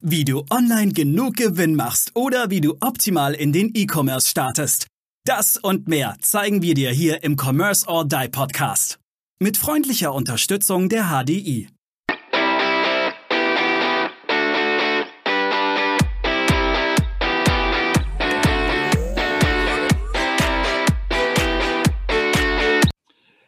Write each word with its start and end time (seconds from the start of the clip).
Wie 0.00 0.24
du 0.24 0.44
online 0.48 0.92
genug 0.92 1.34
Gewinn 1.34 1.74
machst 1.74 2.14
oder 2.14 2.50
wie 2.50 2.60
du 2.60 2.76
optimal 2.78 3.34
in 3.34 3.52
den 3.52 3.72
E-Commerce 3.74 4.28
startest. 4.28 4.86
Das 5.24 5.56
und 5.56 5.88
mehr 5.88 6.14
zeigen 6.20 6.62
wir 6.62 6.74
dir 6.74 6.90
hier 6.92 7.24
im 7.24 7.36
Commerce 7.36 7.84
or 7.88 8.04
Die 8.04 8.28
Podcast. 8.28 9.00
Mit 9.40 9.56
freundlicher 9.56 10.14
Unterstützung 10.14 10.88
der 10.88 11.06
HDI. 11.06 11.68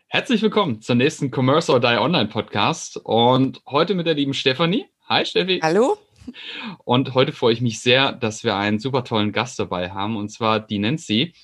Herzlich 0.08 0.42
willkommen 0.42 0.82
zur 0.82 0.96
nächsten 0.96 1.30
Commerce 1.32 1.72
or 1.72 1.78
Die 1.78 1.96
Online 1.96 2.28
Podcast 2.28 2.96
und 2.96 3.62
heute 3.68 3.94
mit 3.94 4.08
der 4.08 4.14
lieben 4.14 4.34
Stefanie. 4.34 4.86
Hi 5.08 5.24
Steffi. 5.24 5.60
Hallo. 5.62 5.96
Und 6.84 7.14
heute 7.14 7.32
freue 7.32 7.52
ich 7.52 7.60
mich 7.60 7.80
sehr, 7.80 8.12
dass 8.12 8.44
wir 8.44 8.56
einen 8.56 8.78
super 8.78 9.04
tollen 9.04 9.32
Gast 9.32 9.58
dabei 9.58 9.90
haben, 9.90 10.16
und 10.16 10.30
zwar 10.30 10.60
die 10.60 10.78
Nancy. 10.78 11.34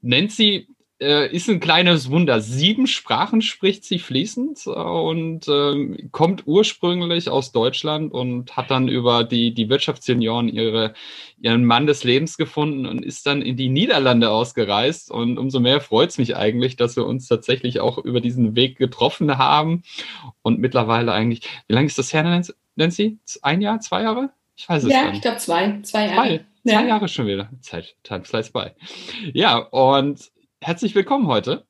Nancy 0.00 0.68
äh, 1.00 1.30
ist 1.34 1.48
ein 1.48 1.60
kleines 1.60 2.10
Wunder. 2.10 2.40
Sieben 2.40 2.86
Sprachen 2.86 3.42
spricht 3.42 3.84
sie 3.84 3.98
fließend 3.98 4.66
und 4.66 5.46
äh, 5.46 6.08
kommt 6.10 6.46
ursprünglich 6.46 7.28
aus 7.28 7.52
Deutschland 7.52 8.12
und 8.12 8.56
hat 8.56 8.70
dann 8.70 8.88
über 8.88 9.24
die, 9.24 9.52
die 9.52 9.68
Wirtschaftsjunioren 9.68 10.48
ihre, 10.48 10.94
ihren 11.38 11.64
Mann 11.64 11.86
des 11.86 12.04
Lebens 12.04 12.36
gefunden 12.38 12.86
und 12.86 13.04
ist 13.04 13.26
dann 13.26 13.42
in 13.42 13.56
die 13.56 13.68
Niederlande 13.68 14.30
ausgereist. 14.30 15.10
Und 15.10 15.38
umso 15.38 15.60
mehr 15.60 15.80
freut 15.80 16.10
es 16.10 16.18
mich 16.18 16.36
eigentlich, 16.36 16.76
dass 16.76 16.96
wir 16.96 17.04
uns 17.06 17.28
tatsächlich 17.28 17.80
auch 17.80 17.98
über 17.98 18.20
diesen 18.20 18.56
Weg 18.56 18.78
getroffen 18.78 19.36
haben. 19.36 19.82
Und 20.42 20.60
mittlerweile 20.60 21.12
eigentlich, 21.12 21.42
wie 21.68 21.74
lange 21.74 21.88
ist 21.88 21.98
das 21.98 22.12
her, 22.12 22.22
Nancy? 22.22 22.54
Ein 22.78 23.62
Jahr, 23.62 23.80
zwei 23.80 24.02
Jahre? 24.02 24.30
Ich 24.54 24.68
weiß 24.68 24.84
es 24.84 24.90
ja, 24.90 25.04
nicht. 25.04 25.08
Ja, 25.08 25.14
ich 25.14 25.20
glaube 25.22 25.38
zwei. 25.38 25.80
Zwei 25.82 26.08
Jahre. 26.08 26.28
Zwei, 26.28 26.44
zwei 26.64 26.72
ja. 26.72 26.86
Jahre 26.86 27.08
schon 27.08 27.26
wieder. 27.26 27.48
Zeit, 27.62 27.96
time 28.02 28.24
flies 28.24 28.50
by. 28.50 28.72
Ja, 29.32 29.56
und 29.56 30.30
herzlich 30.60 30.94
willkommen 30.94 31.26
heute. 31.26 31.64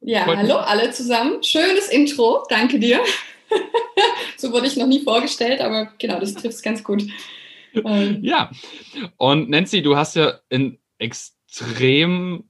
Ja, 0.00 0.24
Freut 0.24 0.36
hallo 0.36 0.58
mich. 0.58 0.66
alle 0.66 0.90
zusammen. 0.90 1.42
Schönes 1.42 1.88
Intro. 1.88 2.44
Danke 2.50 2.78
dir. 2.78 3.00
so 4.36 4.52
wurde 4.52 4.66
ich 4.66 4.76
noch 4.76 4.86
nie 4.86 5.00
vorgestellt, 5.02 5.62
aber 5.62 5.90
genau, 5.98 6.20
das 6.20 6.34
trifft 6.34 6.56
es 6.56 6.62
ganz 6.62 6.84
gut. 6.84 7.02
Ähm. 7.74 8.18
Ja, 8.22 8.50
und 9.16 9.48
Nancy, 9.48 9.80
du 9.80 9.96
hast 9.96 10.16
ja 10.16 10.38
ein 10.50 10.78
extrem 10.98 12.44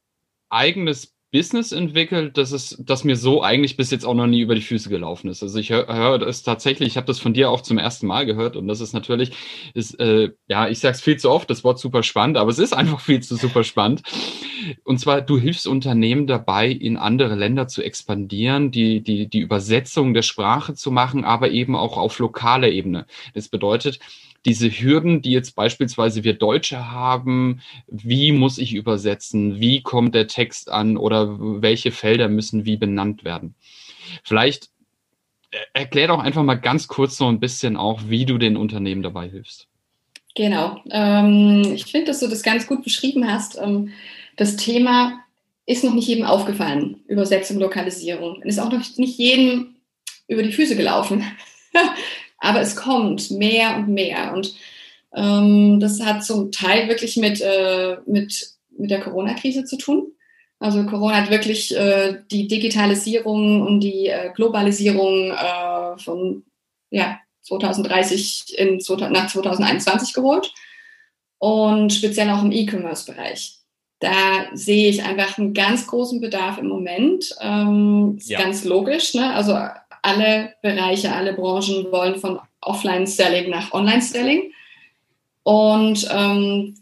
eigenes 0.49 1.15
Business 1.33 1.73
entwickelt, 1.73 2.37
das 2.37 2.53
ist, 2.53 2.77
das 2.81 3.05
mir 3.05 3.17
so 3.17 3.43
eigentlich 3.43 3.79
bis 3.79 3.91
jetzt 3.91 4.05
auch 4.05 4.15
noch 4.15 4.27
nie 4.27 4.43
über 4.43 4.55
die 4.55 4.61
Füße 4.61 4.91
gelaufen 4.91 5.31
ist. 5.31 5.43
Also 5.43 5.59
ich 5.59 5.71
höre 5.71 5.87
hör 5.87 6.19
das 6.19 6.43
tatsächlich, 6.43 6.89
ich 6.89 6.97
habe 6.99 7.07
das 7.07 7.19
von 7.19 7.33
dir 7.33 7.51
auch 7.51 7.63
zum 7.63 7.79
ersten 7.79 8.07
Mal 8.07 8.27
gehört 8.27 8.55
und 8.55 8.69
das 8.69 8.83
ist 8.83 8.93
natürlich, 8.93 9.33
ist, 9.73 9.99
äh, 9.99 10.33
ja, 10.47 10.69
ich 10.69 10.79
sage 10.79 10.95
es 10.95 11.01
viel 11.01 11.17
zu 11.17 11.31
oft, 11.31 11.49
das 11.49 11.65
Wort 11.65 11.79
super 11.79 12.03
spannend, 12.03 12.37
aber 12.37 12.51
es 12.51 12.59
ist 12.59 12.75
einfach 12.75 13.01
viel 13.01 13.21
zu 13.21 13.37
super 13.37 13.65
spannend. 13.65 14.03
Und 14.85 15.01
zwar, 15.01 15.23
du 15.23 15.39
hilfst 15.39 15.67
Unternehmen 15.67 16.27
dabei, 16.27 16.69
in 16.69 16.99
andere 16.99 17.35
Länder 17.35 17.67
zu 17.67 17.83
expandieren, 17.83 18.71
die, 18.71 19.03
die, 19.03 19.27
die 19.27 19.41
Übersetzung 19.41 20.13
der 20.13 20.23
Sprache 20.23 20.75
zu 20.75 20.91
machen, 20.91 21.25
aber 21.25 21.51
eben 21.51 21.75
auch 21.75 21.97
auf 21.97 22.19
lokaler 22.19 22.69
Ebene. 22.69 23.07
Das 23.35 23.49
bedeutet, 23.49 23.99
diese 24.45 24.69
Hürden, 24.71 25.23
die 25.23 25.31
jetzt 25.31 25.55
beispielsweise 25.55 26.25
wir 26.25 26.35
Deutsche 26.35 26.91
haben, 26.91 27.61
wie 27.87 28.33
muss 28.33 28.59
ich 28.59 28.75
übersetzen, 28.75 29.61
wie 29.61 29.83
kommt 29.83 30.15
der 30.15 30.27
Text 30.27 30.71
an 30.71 30.97
oder 30.97 31.37
welche 31.39 31.93
Felder 31.93 32.29
müssen 32.29 32.65
wie 32.65 32.77
benannt 32.77 33.25
werden. 33.25 33.55
Vielleicht 34.25 34.71
äh, 35.53 35.59
erklär 35.75 36.09
doch 36.09 36.19
einfach 36.19 36.43
mal 36.43 36.57
ganz 36.57 36.89
kurz 36.89 37.17
so 37.17 37.29
ein 37.29 37.41
bisschen 37.41 37.77
auch, 37.77 38.01
wie 38.09 38.27
du 38.27 38.39
den 38.39 38.57
Unternehmen 38.57 39.03
dabei 39.03 39.29
hilfst. 39.29 39.69
Genau. 40.35 40.81
Ähm, 40.91 41.63
ich 41.75 41.85
finde, 41.85 42.07
dass 42.07 42.21
du 42.21 42.27
das 42.27 42.43
ganz 42.43 42.67
gut 42.67 42.83
beschrieben 42.83 43.31
hast. 43.31 43.59
Ähm, 43.59 43.91
das 44.37 44.57
Thema 44.57 45.21
ist 45.67 45.85
noch 45.85 45.95
nicht 45.95 46.09
jedem 46.09 46.25
aufgefallen, 46.25 47.01
Übersetzung, 47.07 47.59
Lokalisierung. 47.59 48.43
Ist 48.43 48.59
auch 48.59 48.73
noch 48.73 48.81
nicht 48.97 49.19
jedem 49.19 49.77
über 50.27 50.43
die 50.43 50.53
Füße 50.53 50.77
gelaufen. 50.77 51.25
Aber 52.43 52.61
es 52.61 52.75
kommt 52.75 53.31
mehr 53.31 53.77
und 53.77 53.89
mehr. 53.89 54.33
Und 54.35 54.55
ähm, 55.15 55.79
das 55.79 56.03
hat 56.03 56.25
zum 56.25 56.51
Teil 56.51 56.89
wirklich 56.89 57.17
mit, 57.17 57.41
äh, 57.41 57.99
mit, 58.05 58.49
mit 58.77 58.91
der 58.91 59.01
Corona-Krise 59.01 59.65
zu 59.65 59.79
tun. 59.79 60.09
Also 60.59 60.85
Corona 60.85 61.17
hat 61.17 61.31
wirklich 61.31 61.75
äh, 61.77 62.19
die 62.33 62.49
Digitalisierung 62.49 63.63
und 63.63 63.81
die 63.81 64.09
äh, 64.09 64.31
Globalisierung 64.35 65.31
äh, 65.31 65.99
von 65.99 66.43
ja, 66.91 67.21
2030 67.43 68.59
in, 68.59 68.81
nach 69.11 69.29
2021 69.29 70.13
geholt. 70.13 70.53
Und 71.39 71.93
speziell 71.93 72.31
auch 72.31 72.43
im 72.43 72.53
E-Commerce-Bereich. 72.53 73.59
Da 74.01 74.47
sehe 74.53 74.89
ich 74.89 75.05
einfach 75.05 75.39
einen 75.39 75.55
ganz 75.55 75.87
großen 75.87 76.21
Bedarf 76.21 76.59
im 76.59 76.67
Moment. 76.67 77.37
Ähm, 77.41 78.19
ja. 78.25 78.41
Ganz 78.41 78.65
logisch. 78.65 79.15
Ne? 79.15 79.33
Also 79.33 79.57
alle 80.03 80.55
Bereiche, 80.63 81.13
alle 81.13 81.33
Branchen 81.33 81.91
wollen 81.91 82.17
von 82.17 82.41
Offline-Selling 82.61 83.51
nach 83.51 83.73
Online-Selling. 83.73 84.53
Und 85.45 86.09
ähm, 86.13 86.75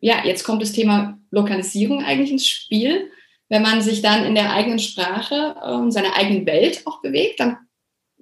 ja, 0.00 0.24
jetzt 0.24 0.44
kommt 0.44 0.62
das 0.62 0.72
Thema 0.72 1.18
Lokalisierung 1.30 2.04
eigentlich 2.04 2.30
ins 2.30 2.46
Spiel. 2.46 3.10
Wenn 3.48 3.62
man 3.62 3.80
sich 3.82 4.02
dann 4.02 4.24
in 4.24 4.34
der 4.34 4.52
eigenen 4.52 4.78
Sprache, 4.78 5.56
äh, 5.62 5.90
seiner 5.90 6.14
eigenen 6.16 6.46
Welt 6.46 6.82
auch 6.86 7.00
bewegt, 7.02 7.40
dann 7.40 7.58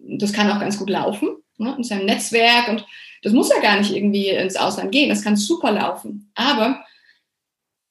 das 0.08 0.32
kann 0.32 0.50
auch 0.50 0.60
ganz 0.60 0.78
gut 0.78 0.90
laufen, 0.90 1.36
ne, 1.58 1.74
in 1.76 1.84
seinem 1.84 2.06
Netzwerk. 2.06 2.68
Und 2.68 2.86
das 3.22 3.32
muss 3.32 3.50
ja 3.50 3.60
gar 3.60 3.78
nicht 3.78 3.92
irgendwie 3.92 4.28
ins 4.28 4.56
Ausland 4.56 4.92
gehen. 4.92 5.08
Das 5.08 5.22
kann 5.22 5.36
super 5.36 5.72
laufen. 5.72 6.30
Aber 6.34 6.84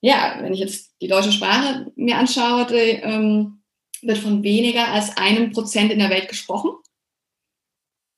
ja, 0.01 0.37
wenn 0.39 0.53
ich 0.53 0.59
jetzt 0.59 0.93
die 1.01 1.07
deutsche 1.07 1.31
Sprache 1.31 1.91
mir 1.95 2.17
anschaue, 2.17 2.65
die, 2.67 3.01
ähm, 3.01 3.61
wird 4.05 4.17
von 4.17 4.43
weniger 4.43 4.87
als 4.89 5.17
einem 5.17 5.51
Prozent 5.51 5.91
in 5.91 5.99
der 5.99 6.09
Welt 6.09 6.29
gesprochen. 6.29 6.71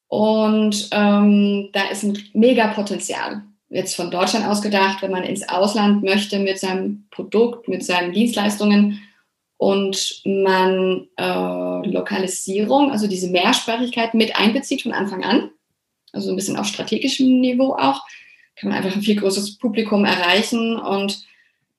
Und 0.08 0.90
ähm, 0.92 1.70
da 1.74 1.90
ist 1.90 2.04
ein 2.04 2.18
mega 2.34 2.68
Potenzial. 2.68 3.44
Jetzt 3.70 3.96
von 3.96 4.12
Deutschland 4.12 4.46
ausgedacht, 4.46 5.02
wenn 5.02 5.12
man 5.12 5.24
ins 5.24 5.48
Ausland 5.50 6.04
möchte 6.04 6.40
mit 6.40 6.60
seinem 6.60 7.08
Produkt, 7.12 7.68
mit 7.68 7.84
seinen 7.84 8.14
Dienstleistungen 8.14 9.02
und 9.58 10.22
man 10.24 11.08
äh, 11.18 11.90
Lokalisierung, 11.90 12.92
also 12.92 13.08
diese 13.08 13.30
Mehrsprachigkeit 13.30 14.14
mit 14.14 14.38
einbezieht 14.38 14.84
von 14.84 14.94
Anfang 14.94 15.24
an, 15.24 15.50
also 16.14 16.30
ein 16.30 16.38
bisschen 16.38 16.56
auf 16.56 16.68
strategischem 16.68 17.42
Niveau 17.42 17.74
auch, 17.74 18.06
kann 18.56 18.70
man 18.70 18.78
einfach 18.78 18.96
ein 18.96 19.02
viel 19.02 19.20
größeres 19.20 19.58
Publikum 19.58 20.06
erreichen 20.06 20.78
und 20.78 21.27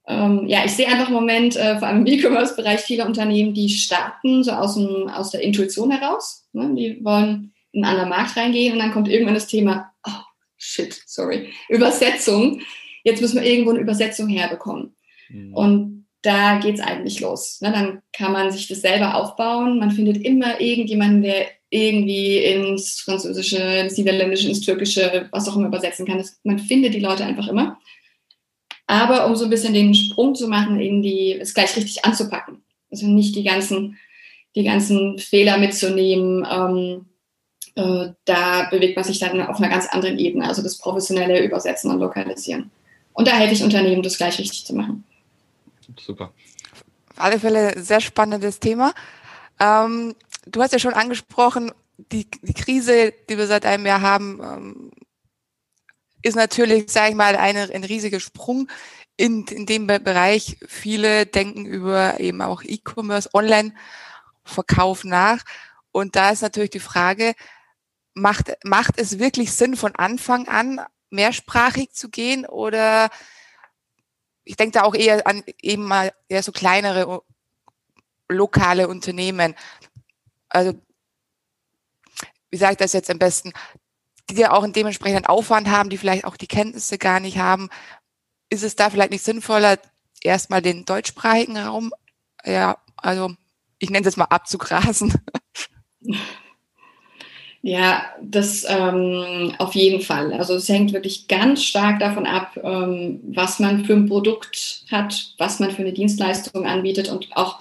ähm, 0.08 0.46
ja, 0.46 0.64
ich 0.64 0.72
sehe 0.72 0.88
einfach 0.88 1.08
im 1.08 1.14
Moment, 1.14 1.54
äh, 1.56 1.78
vor 1.78 1.86
allem 1.86 2.06
im 2.06 2.06
E-Commerce-Bereich, 2.06 2.80
viele 2.80 3.04
Unternehmen, 3.04 3.52
die 3.52 3.68
starten 3.68 4.42
so 4.42 4.52
aus, 4.52 4.74
dem, 4.74 5.06
aus 5.08 5.32
der 5.32 5.42
Intuition 5.42 5.90
heraus. 5.90 6.46
Ne? 6.54 6.74
Die 6.74 7.04
wollen 7.04 7.52
in 7.72 7.84
einen 7.84 7.92
anderen 7.92 8.08
Markt 8.08 8.34
reingehen 8.34 8.72
und 8.72 8.78
dann 8.78 8.92
kommt 8.92 9.08
irgendwann 9.08 9.34
das 9.34 9.48
Thema, 9.48 9.92
oh, 10.06 10.22
shit, 10.56 10.98
sorry, 11.06 11.50
Übersetzung. 11.68 12.62
Jetzt 13.04 13.20
müssen 13.20 13.40
wir 13.40 13.46
irgendwo 13.46 13.70
eine 13.70 13.80
Übersetzung 13.80 14.28
herbekommen. 14.28 14.96
Mhm. 15.28 15.54
Und 15.54 16.06
da 16.22 16.58
geht's 16.58 16.80
eigentlich 16.80 17.20
los. 17.20 17.60
Ne? 17.60 17.70
Dann 17.70 18.00
kann 18.14 18.32
man 18.32 18.50
sich 18.50 18.66
das 18.66 18.80
selber 18.80 19.14
aufbauen. 19.14 19.78
Man 19.78 19.90
findet 19.90 20.24
immer 20.24 20.58
irgendjemanden, 20.58 21.20
der 21.20 21.48
irgendwie 21.68 22.38
ins 22.38 23.00
Französische, 23.00 23.58
ins 23.58 23.98
Niederländische, 23.98 24.48
ins 24.48 24.62
Türkische, 24.62 25.28
was 25.32 25.46
auch 25.48 25.56
immer 25.56 25.66
übersetzen 25.66 26.06
kann. 26.06 26.16
Das, 26.16 26.40
man 26.44 26.58
findet 26.58 26.94
die 26.94 27.00
Leute 27.00 27.26
einfach 27.26 27.48
immer 27.48 27.78
aber 28.88 29.26
um 29.26 29.36
so 29.36 29.44
ein 29.44 29.50
bisschen 29.50 29.74
den 29.74 29.94
Sprung 29.94 30.34
zu 30.34 30.48
machen, 30.48 30.80
in 30.80 31.02
die, 31.02 31.38
es 31.38 31.54
gleich 31.54 31.76
richtig 31.76 32.04
anzupacken. 32.04 32.62
Also 32.90 33.06
nicht 33.06 33.36
die 33.36 33.44
ganzen, 33.44 33.98
die 34.56 34.64
ganzen 34.64 35.18
Fehler 35.18 35.58
mitzunehmen. 35.58 36.46
Ähm, 36.50 37.04
äh, 37.74 38.12
da 38.24 38.68
bewegt 38.70 38.96
man 38.96 39.04
sich 39.04 39.18
dann 39.18 39.40
auf 39.42 39.58
einer 39.58 39.68
ganz 39.68 39.86
anderen 39.86 40.18
Ebene, 40.18 40.48
also 40.48 40.62
das 40.62 40.78
professionelle 40.78 41.44
Übersetzen 41.44 41.90
und 41.90 42.00
Lokalisieren. 42.00 42.70
Und 43.12 43.28
da 43.28 43.32
helfe 43.32 43.52
ich 43.52 43.62
Unternehmen, 43.62 44.02
das 44.02 44.16
gleich 44.16 44.38
richtig 44.38 44.64
zu 44.64 44.74
machen. 44.74 45.04
Super. 46.00 46.32
Auf 47.10 47.24
alle 47.24 47.38
Fälle 47.38 47.78
sehr 47.78 48.00
spannendes 48.00 48.58
Thema. 48.58 48.94
Ähm, 49.60 50.14
du 50.46 50.62
hast 50.62 50.72
ja 50.72 50.78
schon 50.78 50.94
angesprochen, 50.94 51.72
die, 52.10 52.26
die 52.40 52.54
Krise, 52.54 53.12
die 53.28 53.36
wir 53.36 53.46
seit 53.46 53.66
einem 53.66 53.84
Jahr 53.84 54.00
haben, 54.00 54.40
ähm, 54.42 54.90
ist 56.28 56.36
natürlich, 56.36 56.90
sage 56.90 57.10
ich 57.10 57.16
mal, 57.16 57.36
eine, 57.36 57.70
ein 57.72 57.84
riesiger 57.84 58.20
Sprung 58.20 58.68
in, 59.16 59.46
in 59.46 59.66
dem 59.66 59.86
Bereich. 59.86 60.58
Viele 60.66 61.26
denken 61.26 61.66
über 61.66 62.20
eben 62.20 62.40
auch 62.42 62.62
E-Commerce, 62.62 63.30
Online-Verkauf 63.34 65.04
nach. 65.04 65.42
Und 65.90 66.16
da 66.16 66.30
ist 66.30 66.42
natürlich 66.42 66.70
die 66.70 66.80
Frage, 66.80 67.34
macht, 68.14 68.52
macht 68.64 68.98
es 68.98 69.18
wirklich 69.18 69.52
Sinn, 69.52 69.76
von 69.76 69.94
Anfang 69.96 70.48
an 70.48 70.80
mehrsprachig 71.10 71.92
zu 71.92 72.10
gehen 72.10 72.44
oder 72.44 73.08
ich 74.44 74.56
denke 74.56 74.78
da 74.78 74.82
auch 74.84 74.94
eher 74.94 75.26
an 75.26 75.42
eben 75.60 75.84
mal 75.84 76.12
eher 76.28 76.42
so 76.42 76.52
kleinere 76.52 77.22
lokale 78.28 78.88
Unternehmen. 78.88 79.54
Also 80.48 80.74
wie 82.50 82.56
sage 82.56 82.72
ich 82.72 82.78
das 82.78 82.92
jetzt 82.92 83.10
am 83.10 83.18
besten? 83.18 83.52
Die 84.30 84.36
ja 84.36 84.52
auch 84.52 84.62
einen 84.62 84.72
dementsprechenden 84.72 85.26
Aufwand 85.26 85.68
haben, 85.68 85.90
die 85.90 85.98
vielleicht 85.98 86.24
auch 86.24 86.36
die 86.36 86.46
Kenntnisse 86.46 86.98
gar 86.98 87.20
nicht 87.20 87.38
haben. 87.38 87.68
Ist 88.50 88.62
es 88.62 88.76
da 88.76 88.90
vielleicht 88.90 89.10
nicht 89.10 89.24
sinnvoller, 89.24 89.78
erstmal 90.22 90.62
den 90.62 90.84
deutschsprachigen 90.84 91.56
Raum, 91.56 91.92
ja, 92.44 92.78
also 92.96 93.32
ich 93.78 93.90
nenne 93.90 94.00
es 94.00 94.06
jetzt 94.06 94.18
mal 94.18 94.24
abzugrasen? 94.24 95.14
Ja, 97.60 98.04
das 98.22 98.64
ähm, 98.68 99.52
auf 99.58 99.74
jeden 99.74 100.00
Fall. 100.00 100.32
Also 100.32 100.54
es 100.54 100.68
hängt 100.68 100.92
wirklich 100.92 101.26
ganz 101.26 101.64
stark 101.64 101.98
davon 101.98 102.24
ab, 102.24 102.56
ähm, 102.62 103.20
was 103.34 103.58
man 103.58 103.84
für 103.84 103.94
ein 103.94 104.06
Produkt 104.06 104.84
hat, 104.90 105.34
was 105.38 105.58
man 105.58 105.72
für 105.72 105.82
eine 105.82 105.92
Dienstleistung 105.92 106.66
anbietet 106.66 107.08
und 107.08 107.36
auch 107.36 107.60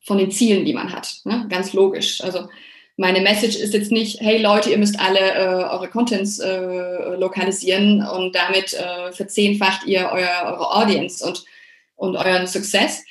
von 0.00 0.18
den 0.18 0.30
Zielen, 0.30 0.64
die 0.64 0.72
man 0.72 0.92
hat. 0.92 1.20
Ne? 1.24 1.46
Ganz 1.50 1.72
logisch. 1.72 2.22
Also 2.22 2.48
meine 2.98 3.20
Message 3.20 3.56
ist 3.56 3.74
jetzt 3.74 3.92
nicht, 3.92 4.20
hey 4.20 4.42
Leute, 4.42 4.70
ihr 4.70 4.76
müsst 4.76 4.98
alle 4.98 5.20
äh, 5.20 5.64
eure 5.70 5.88
Contents 5.88 6.40
äh, 6.40 7.14
lokalisieren 7.14 8.02
und 8.04 8.34
damit 8.34 8.74
äh, 8.74 9.12
verzehnfacht 9.12 9.86
ihr 9.86 10.10
euer, 10.12 10.42
eure 10.46 10.74
Audience 10.74 11.24
und, 11.24 11.44
und 11.94 12.16
euren 12.16 12.48
Success. 12.48 13.04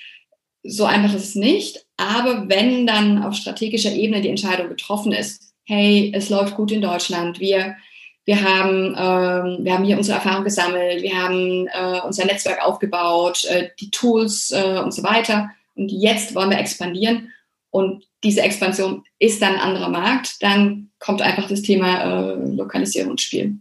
So 0.62 0.84
einfach 0.84 1.16
ist 1.16 1.24
es 1.24 1.36
nicht. 1.36 1.86
Aber 1.95 2.50
wenn 2.50 2.86
dann 2.86 3.24
auf 3.24 3.36
strategischer 3.36 3.94
Ebene 3.94 4.19
die 4.19 4.28
Entscheidung 4.28 4.68
getroffen 4.68 5.13
ist, 5.13 5.54
hey, 5.63 6.12
es 6.13 6.30
läuft 6.30 6.56
gut 6.56 6.74
in 6.74 6.81
Deutschland, 6.81 7.40
wir, 7.40 7.78
wir, 8.25 8.42
haben, 8.42 8.88
ähm, 8.88 9.63
wir 9.63 9.74
haben 9.74 9.86
hier 9.86 9.98
unsere 9.98 10.18
Erfahrung 10.18 10.44
gesammelt, 10.44 11.01
wir 11.01 11.16
haben 11.16 11.68
äh, 11.68 12.01
unser 12.06 12.25
Netzwerk 12.25 12.62
aufgebaut, 12.62 13.45
äh, 13.45 13.69
die 13.80 13.90
Tools 13.90 14.51
äh, 14.51 14.80
und 14.80 14.94
so 14.94 15.01
weiter. 15.04 15.50
Und 15.75 15.94
jetzt 15.94 16.36
wollen 16.36 16.50
wir 16.50 16.60
expandieren. 16.60 17.31
Und 17.78 18.08
diese 18.24 18.42
Expansion 18.42 19.04
ist 19.20 19.40
dann 19.40 19.54
ein 19.54 19.60
anderer 19.60 19.90
Markt, 19.90 20.42
dann 20.42 20.90
kommt 20.98 21.22
einfach 21.22 21.48
das 21.48 21.62
Thema 21.62 22.02
äh, 22.02 22.34
Lokalisierung 22.56 23.12
ins 23.12 23.22
Spiel. 23.22 23.60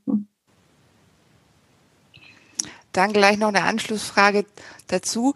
Dann 2.93 3.13
gleich 3.13 3.37
noch 3.37 3.49
eine 3.49 3.65
Anschlussfrage 3.65 4.47
dazu. 4.87 5.35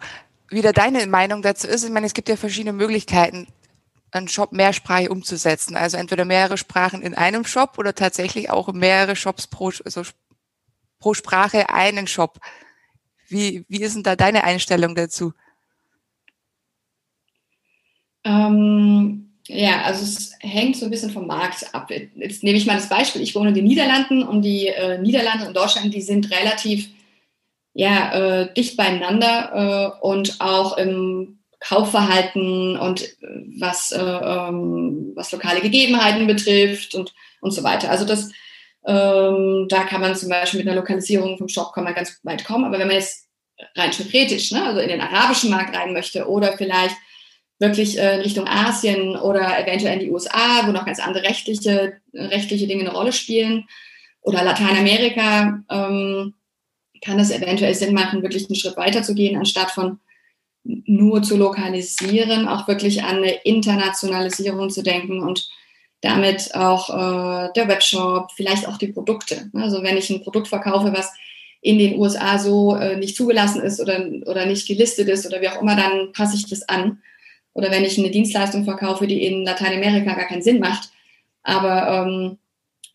Wie 0.49 0.63
da 0.63 0.71
deine 0.71 1.05
Meinung 1.05 1.43
dazu 1.43 1.67
ist. 1.67 1.83
Ich 1.83 1.91
meine, 1.91 2.07
es 2.07 2.15
gibt 2.15 2.27
ja 2.27 2.35
verschiedene 2.35 2.73
Möglichkeiten, 2.73 3.47
einen 4.09 4.27
Shop 4.27 4.51
mehrsprachig 4.51 5.11
umzusetzen. 5.11 5.75
Also 5.75 5.97
entweder 5.97 6.25
mehrere 6.25 6.57
Sprachen 6.57 7.03
in 7.03 7.13
einem 7.13 7.45
Shop 7.45 7.77
oder 7.77 7.93
tatsächlich 7.93 8.49
auch 8.49 8.73
mehrere 8.73 9.15
Shops 9.15 9.45
pro, 9.45 9.71
also 9.85 10.01
pro 10.97 11.13
Sprache 11.13 11.69
einen 11.69 12.07
Shop. 12.07 12.39
Wie, 13.27 13.63
wie 13.69 13.81
ist 13.81 13.93
denn 13.93 14.01
da 14.01 14.15
deine 14.15 14.43
Einstellung 14.43 14.95
dazu? 14.95 15.33
Ähm, 18.23 19.31
ja, 19.47 19.81
also 19.81 20.03
es 20.03 20.33
hängt 20.39 20.77
so 20.77 20.85
ein 20.85 20.91
bisschen 20.91 21.11
vom 21.11 21.27
Markt 21.27 21.73
ab. 21.73 21.89
Jetzt 22.15 22.43
nehme 22.43 22.57
ich 22.57 22.65
mal 22.65 22.75
das 22.75 22.89
Beispiel. 22.89 23.21
Ich 23.21 23.35
wohne 23.35 23.49
in 23.49 23.55
den 23.55 23.65
Niederlanden 23.65 24.23
und 24.23 24.43
die 24.43 24.67
äh, 24.67 24.97
Niederlande 24.97 25.47
und 25.47 25.55
Deutschland, 25.55 25.93
die 25.93 26.01
sind 26.01 26.31
relativ 26.31 26.89
ja, 27.73 28.13
äh, 28.13 28.53
dicht 28.53 28.77
beieinander 28.77 29.97
äh, 30.01 30.05
und 30.05 30.39
auch 30.39 30.77
im 30.77 31.39
Kaufverhalten 31.59 32.77
und 32.77 33.03
äh, 33.03 33.07
was, 33.59 33.91
äh, 33.91 34.01
ähm, 34.01 35.11
was 35.15 35.31
lokale 35.31 35.61
Gegebenheiten 35.61 36.27
betrifft 36.27 36.95
und, 36.95 37.13
und 37.39 37.51
so 37.51 37.63
weiter. 37.63 37.89
Also 37.89 38.05
das, 38.05 38.31
ähm, 38.85 39.67
da 39.69 39.83
kann 39.83 40.01
man 40.01 40.15
zum 40.15 40.29
Beispiel 40.29 40.59
mit 40.59 40.67
einer 40.67 40.79
Lokalisierung 40.79 41.37
vom 41.37 41.47
Shop 41.47 41.73
kann 41.73 41.83
man 41.83 41.93
ganz 41.93 42.19
weit 42.23 42.45
kommen. 42.45 42.65
Aber 42.65 42.79
wenn 42.79 42.87
man 42.87 42.97
jetzt 42.97 43.27
rein 43.75 43.91
theoretisch, 43.91 44.51
ne, 44.51 44.65
also 44.65 44.79
in 44.79 44.89
den 44.89 45.01
arabischen 45.01 45.51
Markt 45.51 45.75
rein 45.75 45.93
möchte 45.93 46.27
oder 46.27 46.57
vielleicht 46.57 46.95
wirklich 47.61 47.97
äh, 47.97 48.15
in 48.15 48.21
Richtung 48.21 48.47
Asien 48.47 49.15
oder 49.15 49.57
eventuell 49.63 49.93
in 49.93 49.99
die 49.99 50.11
USA, 50.11 50.65
wo 50.65 50.71
noch 50.71 50.85
ganz 50.85 50.99
andere 50.99 51.23
rechtliche, 51.23 51.93
rechtliche 52.13 52.67
Dinge 52.67 52.81
eine 52.81 52.93
Rolle 52.93 53.13
spielen, 53.13 53.65
oder 54.21 54.43
Lateinamerika, 54.43 55.63
ähm, 55.69 56.33
kann 57.03 57.19
es 57.19 57.31
eventuell 57.31 57.73
Sinn 57.73 57.93
machen, 57.93 58.21
wirklich 58.21 58.47
einen 58.47 58.55
Schritt 58.55 58.77
weiter 58.77 59.01
zu 59.01 59.15
gehen, 59.15 59.37
anstatt 59.37 59.71
von 59.71 59.99
nur 60.63 61.23
zu 61.23 61.37
lokalisieren, 61.37 62.47
auch 62.47 62.67
wirklich 62.67 63.03
an 63.03 63.17
eine 63.17 63.31
Internationalisierung 63.43 64.69
zu 64.69 64.83
denken 64.83 65.21
und 65.21 65.49
damit 66.01 66.53
auch 66.53 66.89
äh, 66.89 67.49
der 67.55 67.67
Webshop, 67.67 68.31
vielleicht 68.35 68.67
auch 68.67 68.77
die 68.77 68.87
Produkte. 68.87 69.49
Also 69.53 69.81
wenn 69.81 69.97
ich 69.97 70.09
ein 70.09 70.21
Produkt 70.21 70.47
verkaufe, 70.47 70.93
was 70.93 71.11
in 71.61 71.79
den 71.79 71.97
USA 71.97 72.37
so 72.37 72.75
äh, 72.75 72.97
nicht 72.97 73.15
zugelassen 73.15 73.61
ist 73.61 73.79
oder, 73.79 74.05
oder 74.25 74.45
nicht 74.45 74.67
gelistet 74.67 75.07
ist 75.09 75.25
oder 75.25 75.41
wie 75.41 75.49
auch 75.49 75.61
immer, 75.61 75.75
dann 75.75 76.11
passe 76.11 76.35
ich 76.35 76.47
das 76.47 76.67
an. 76.69 77.01
Oder 77.53 77.71
wenn 77.71 77.83
ich 77.83 77.97
eine 77.97 78.11
Dienstleistung 78.11 78.63
verkaufe, 78.63 79.07
die 79.07 79.25
in 79.25 79.43
Lateinamerika 79.43 80.13
gar 80.13 80.27
keinen 80.27 80.41
Sinn 80.41 80.59
macht, 80.59 80.89
aber 81.43 82.05
ähm, 82.07 82.37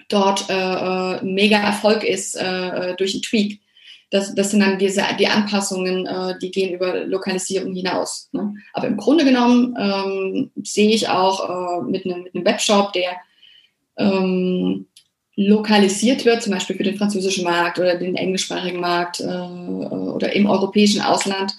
dort 0.08 0.49
äh, 0.49 0.55
äh 0.55 1.25
mega 1.25 1.58
Erfolg 1.58 2.05
ist 2.05 2.37
äh, 2.37 2.93
äh 2.93 2.97
durch 2.97 3.14
einen 3.14 3.23
Tweak, 3.23 3.61
das, 4.11 4.35
das 4.35 4.50
sind 4.50 4.61
dann 4.61 4.79
diese, 4.79 5.03
die 5.19 5.26
Anpassungen, 5.26 6.06
äh, 6.06 6.38
die 6.41 6.50
gehen 6.50 6.73
über 6.75 7.05
Lokalisierung 7.05 7.75
hinaus. 7.75 8.29
Ne? 8.32 8.55
Aber 8.73 8.87
im 8.87 8.97
Grunde 8.97 9.25
genommen 9.25 9.75
ähm, 9.79 10.50
sehe 10.62 10.94
ich 10.94 11.09
auch 11.09 11.81
äh, 11.81 11.91
mit, 11.91 12.06
einem, 12.06 12.23
mit 12.23 12.35
einem 12.35 12.44
Webshop, 12.44 12.93
der 12.93 13.17
ähm, 13.97 14.87
lokalisiert 15.35 16.25
wird, 16.25 16.43
zum 16.43 16.52
Beispiel 16.52 16.76
für 16.76 16.85
den 16.85 16.97
französischen 16.97 17.44
Markt 17.44 17.79
oder 17.79 17.97
den 17.97 18.17
englischsprachigen 18.17 18.81
Markt 18.81 19.20
oder 19.20 20.32
im 20.32 20.47
europäischen 20.47 21.02
Ausland, 21.02 21.52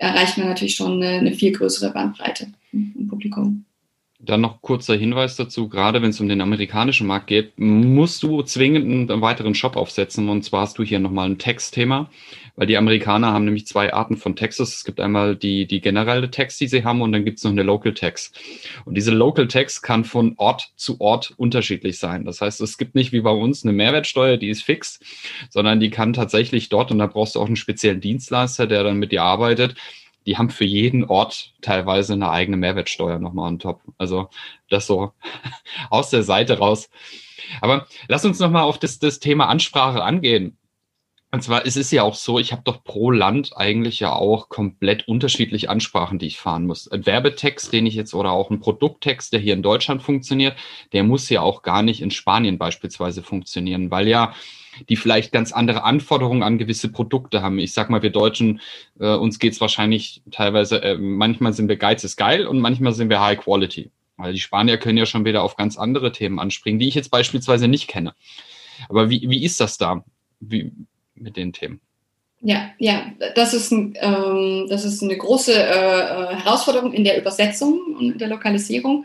erreicht 0.00 0.38
man 0.38 0.48
natürlich 0.48 0.74
schon 0.74 1.02
eine, 1.02 1.18
eine 1.18 1.32
viel 1.32 1.52
größere 1.52 1.92
Bandbreite 1.92 2.48
im 2.72 3.06
Publikum. 3.06 3.66
Dann 4.30 4.42
noch 4.42 4.62
kurzer 4.62 4.94
Hinweis 4.94 5.34
dazu, 5.34 5.68
gerade 5.68 6.02
wenn 6.02 6.10
es 6.10 6.20
um 6.20 6.28
den 6.28 6.40
amerikanischen 6.40 7.08
Markt 7.08 7.26
geht, 7.26 7.58
musst 7.58 8.22
du 8.22 8.42
zwingend 8.42 9.10
einen 9.10 9.22
weiteren 9.22 9.56
Shop 9.56 9.74
aufsetzen. 9.74 10.28
Und 10.28 10.44
zwar 10.44 10.60
hast 10.60 10.78
du 10.78 10.84
hier 10.84 11.00
nochmal 11.00 11.28
ein 11.28 11.38
Textthema, 11.38 12.08
weil 12.54 12.68
die 12.68 12.76
Amerikaner 12.76 13.32
haben 13.32 13.44
nämlich 13.44 13.66
zwei 13.66 13.92
Arten 13.92 14.16
von 14.16 14.36
Textes. 14.36 14.76
Es 14.76 14.84
gibt 14.84 15.00
einmal 15.00 15.34
die, 15.34 15.66
die 15.66 15.80
generelle 15.80 16.30
Text, 16.30 16.60
die 16.60 16.68
sie 16.68 16.84
haben, 16.84 17.02
und 17.02 17.10
dann 17.10 17.24
gibt 17.24 17.38
es 17.38 17.44
noch 17.44 17.50
eine 17.50 17.64
Local 17.64 17.92
Text. 17.92 18.38
Und 18.84 18.94
diese 18.96 19.10
Local 19.10 19.48
Text 19.48 19.82
kann 19.82 20.04
von 20.04 20.34
Ort 20.36 20.70
zu 20.76 21.00
Ort 21.00 21.34
unterschiedlich 21.36 21.98
sein. 21.98 22.24
Das 22.24 22.40
heißt, 22.40 22.60
es 22.60 22.78
gibt 22.78 22.94
nicht 22.94 23.10
wie 23.10 23.22
bei 23.22 23.32
uns 23.32 23.64
eine 23.64 23.72
Mehrwertsteuer, 23.72 24.36
die 24.36 24.50
ist 24.50 24.62
fix, 24.62 25.00
sondern 25.48 25.80
die 25.80 25.90
kann 25.90 26.12
tatsächlich 26.12 26.68
dort, 26.68 26.92
und 26.92 26.98
da 26.98 27.08
brauchst 27.08 27.34
du 27.34 27.40
auch 27.40 27.46
einen 27.46 27.56
speziellen 27.56 28.00
Dienstleister, 28.00 28.68
der 28.68 28.84
dann 28.84 28.98
mit 28.98 29.10
dir 29.10 29.24
arbeitet, 29.24 29.74
die 30.26 30.36
haben 30.36 30.50
für 30.50 30.64
jeden 30.64 31.04
Ort 31.04 31.54
teilweise 31.60 32.12
eine 32.12 32.30
eigene 32.30 32.56
Mehrwertsteuer 32.56 33.18
nochmal 33.18 33.48
on 33.48 33.58
top. 33.58 33.80
Also 33.98 34.28
das 34.68 34.86
so 34.86 35.12
aus 35.90 36.10
der 36.10 36.22
Seite 36.22 36.58
raus. 36.58 36.90
Aber 37.60 37.86
lass 38.08 38.24
uns 38.24 38.38
nochmal 38.38 38.62
auf 38.62 38.78
das, 38.78 38.98
das 38.98 39.18
Thema 39.18 39.48
Ansprache 39.48 40.02
angehen. 40.02 40.56
Und 41.32 41.44
zwar, 41.44 41.64
es 41.64 41.76
ist 41.76 41.92
ja 41.92 42.02
auch 42.02 42.16
so, 42.16 42.40
ich 42.40 42.50
habe 42.50 42.62
doch 42.64 42.82
pro 42.82 43.12
Land 43.12 43.56
eigentlich 43.56 44.00
ja 44.00 44.12
auch 44.12 44.48
komplett 44.48 45.06
unterschiedliche 45.06 45.70
Ansprachen, 45.70 46.18
die 46.18 46.26
ich 46.26 46.38
fahren 46.38 46.66
muss. 46.66 46.90
Ein 46.90 47.06
Werbetext, 47.06 47.72
den 47.72 47.86
ich 47.86 47.94
jetzt 47.94 48.14
oder 48.14 48.32
auch 48.32 48.50
ein 48.50 48.58
Produkttext, 48.58 49.32
der 49.32 49.38
hier 49.38 49.54
in 49.54 49.62
Deutschland 49.62 50.02
funktioniert, 50.02 50.56
der 50.92 51.04
muss 51.04 51.28
ja 51.28 51.40
auch 51.40 51.62
gar 51.62 51.82
nicht 51.82 52.02
in 52.02 52.10
Spanien 52.10 52.58
beispielsweise 52.58 53.22
funktionieren, 53.22 53.92
weil 53.92 54.08
ja 54.08 54.34
die 54.88 54.96
vielleicht 54.96 55.30
ganz 55.30 55.52
andere 55.52 55.84
Anforderungen 55.84 56.42
an 56.42 56.58
gewisse 56.58 56.90
Produkte 56.90 57.42
haben. 57.42 57.58
Ich 57.58 57.74
sag 57.74 57.90
mal, 57.90 58.02
wir 58.02 58.10
Deutschen, 58.10 58.60
äh, 58.98 59.14
uns 59.14 59.38
geht's 59.38 59.60
wahrscheinlich 59.60 60.22
teilweise, 60.32 60.82
äh, 60.82 60.96
manchmal 60.96 61.52
sind 61.52 61.68
wir 61.68 61.76
Geiz 61.76 62.02
ist 62.02 62.16
geil 62.16 62.46
und 62.46 62.58
manchmal 62.58 62.92
sind 62.92 63.08
wir 63.08 63.20
High 63.20 63.38
Quality. 63.38 63.90
Weil 64.16 64.32
die 64.32 64.40
Spanier 64.40 64.78
können 64.78 64.98
ja 64.98 65.06
schon 65.06 65.24
wieder 65.24 65.42
auf 65.42 65.56
ganz 65.56 65.78
andere 65.78 66.12
Themen 66.12 66.40
anspringen, 66.40 66.80
die 66.80 66.88
ich 66.88 66.94
jetzt 66.94 67.10
beispielsweise 67.10 67.68
nicht 67.68 67.88
kenne. 67.88 68.14
Aber 68.88 69.10
wie, 69.10 69.28
wie 69.28 69.44
ist 69.44 69.60
das 69.60 69.78
da 69.78 70.04
wie, 70.40 70.72
mit 71.20 71.36
den 71.36 71.52
Themen? 71.52 71.80
Ja, 72.42 72.70
ja, 72.78 73.12
das 73.34 73.52
ist, 73.52 73.70
ein, 73.70 73.94
ähm, 74.00 74.66
das 74.70 74.84
ist 74.86 75.02
eine 75.02 75.16
große 75.16 75.52
äh, 75.52 75.58
äh 75.58 76.36
Herausforderung 76.36 76.92
in 76.94 77.04
der 77.04 77.18
Übersetzung 77.20 77.78
und 77.98 78.18
der 78.18 78.28
Lokalisierung, 78.28 79.04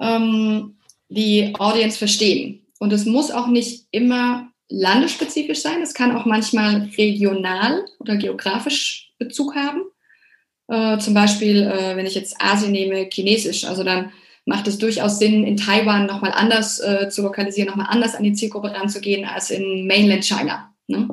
ähm, 0.00 0.76
die 1.08 1.54
Audience 1.58 1.96
verstehen. 1.96 2.66
Und 2.80 2.92
es 2.92 3.06
muss 3.06 3.30
auch 3.30 3.46
nicht 3.46 3.86
immer 3.92 4.48
landesspezifisch 4.68 5.60
sein. 5.60 5.82
Es 5.82 5.94
kann 5.94 6.16
auch 6.16 6.24
manchmal 6.24 6.90
regional 6.98 7.84
oder 8.00 8.16
geografisch 8.16 9.12
Bezug 9.18 9.54
haben. 9.54 9.82
Äh, 10.66 10.98
zum 10.98 11.14
Beispiel, 11.14 11.62
äh, 11.62 11.96
wenn 11.96 12.06
ich 12.06 12.16
jetzt 12.16 12.40
Asien 12.40 12.72
nehme, 12.72 13.08
Chinesisch, 13.08 13.64
also 13.64 13.84
dann 13.84 14.10
macht 14.46 14.66
es 14.66 14.78
durchaus 14.78 15.20
Sinn, 15.20 15.44
in 15.44 15.56
Taiwan 15.56 16.06
nochmal 16.06 16.32
anders 16.32 16.80
äh, 16.80 17.08
zu 17.08 17.22
lokalisieren, 17.22 17.68
nochmal 17.68 17.86
anders 17.88 18.16
an 18.16 18.24
die 18.24 18.32
Zielgruppe 18.32 18.74
ranzugehen 18.74 19.24
als 19.24 19.50
in 19.50 19.86
Mainland 19.86 20.24
China 20.24 20.71
ne? 20.86 21.08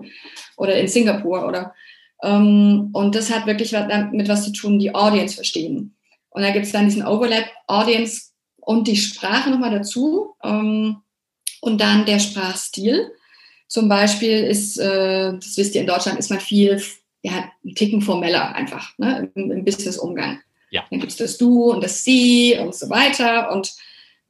oder 0.58 0.78
in 0.80 0.88
Singapur 0.88 1.48
oder 1.48 1.74
ähm, 2.22 2.90
und 2.94 3.16
das 3.16 3.32
hat 3.34 3.46
wirklich 3.46 3.72
damit 3.72 4.28
was 4.28 4.44
zu 4.44 4.52
tun, 4.52 4.80
die 4.80 4.94
Audience 4.94 5.36
verstehen. 5.36 5.96
Und 6.30 6.42
da 6.42 6.52
gibt 6.52 6.66
es 6.66 6.72
dann 6.72 6.86
diesen 6.86 7.06
Overlap 7.06 7.46
Audience 7.68 8.32
und 8.58 8.88
die 8.88 8.98
Sprache 8.98 9.50
nochmal 9.50 9.72
dazu 9.72 10.36
ähm, 10.44 10.98
und 11.62 11.80
dann 11.80 12.06
der 12.06 12.20
Sprachstil. 12.20 13.12
Zum 13.68 13.88
Beispiel 13.88 14.44
ist, 14.44 14.78
äh, 14.78 15.34
das 15.34 15.58
wisst 15.58 15.76
ihr, 15.76 15.82
in 15.82 15.88
Deutschland 15.88 16.20
ist 16.20 16.30
man 16.30 16.40
viel, 16.40 16.82
ja, 17.22 17.52
ein 17.64 17.76
Ticken 17.76 18.02
formeller 18.02 18.54
einfach, 18.56 18.98
ne, 18.98 19.32
im, 19.36 19.52
im 19.52 19.66
Business-Umgang. 19.66 20.40
Ja. 20.72 20.84
Dann 20.90 21.00
gibt 21.00 21.12
es 21.12 21.18
das 21.18 21.38
Du 21.38 21.72
und 21.72 21.84
das 21.84 22.04
Sie 22.04 22.58
und 22.60 22.76
so 22.76 22.90
weiter. 22.90 23.52
Und 23.52 23.74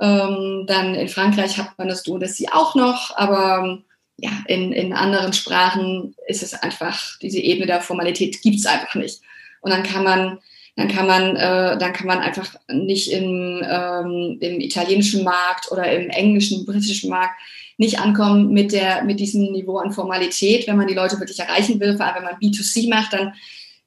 Ähm, 0.01 0.63
dann 0.65 0.95
in 0.95 1.09
Frankreich 1.09 1.57
hat 1.57 1.77
man 1.77 1.89
das 1.89 2.03
Du 2.03 2.13
und 2.13 2.21
das 2.21 2.37
Sie 2.37 2.47
auch 2.47 2.73
noch, 2.73 3.17
aber 3.17 3.79
ja, 4.21 4.31
in, 4.47 4.73
in 4.73 4.93
anderen 4.93 5.33
Sprachen 5.33 6.15
ist 6.27 6.43
es 6.43 6.53
einfach, 6.53 7.17
diese 7.21 7.39
Ebene 7.39 7.67
der 7.67 7.81
Formalität 7.81 8.41
gibt 8.41 8.57
es 8.57 8.65
einfach 8.65 8.95
nicht. 8.95 9.21
Und 9.61 9.71
dann 9.71 9.83
kann 9.83 10.03
man, 10.03 10.39
dann 10.75 10.87
kann 10.87 11.07
man, 11.07 11.35
äh, 11.35 11.77
dann 11.77 11.93
kann 11.93 12.07
man 12.07 12.19
einfach 12.19 12.53
nicht 12.69 13.11
im, 13.11 13.61
ähm, 13.63 14.37
im 14.39 14.59
italienischen 14.59 15.23
Markt 15.23 15.71
oder 15.71 15.91
im 15.91 16.09
englischen, 16.09 16.65
britischen 16.65 17.09
Markt 17.09 17.39
nicht 17.77 17.99
ankommen 17.99 18.51
mit 18.51 18.73
der, 18.73 19.03
mit 19.03 19.19
diesem 19.19 19.51
Niveau 19.53 19.77
an 19.77 19.93
Formalität, 19.93 20.67
wenn 20.67 20.77
man 20.77 20.87
die 20.87 20.93
Leute 20.93 21.19
wirklich 21.19 21.39
erreichen 21.39 21.79
will. 21.79 21.95
Vor 21.95 22.05
allem, 22.05 22.15
wenn 22.17 22.31
man 22.31 22.39
B2C 22.39 22.89
macht, 22.89 23.13
dann 23.13 23.33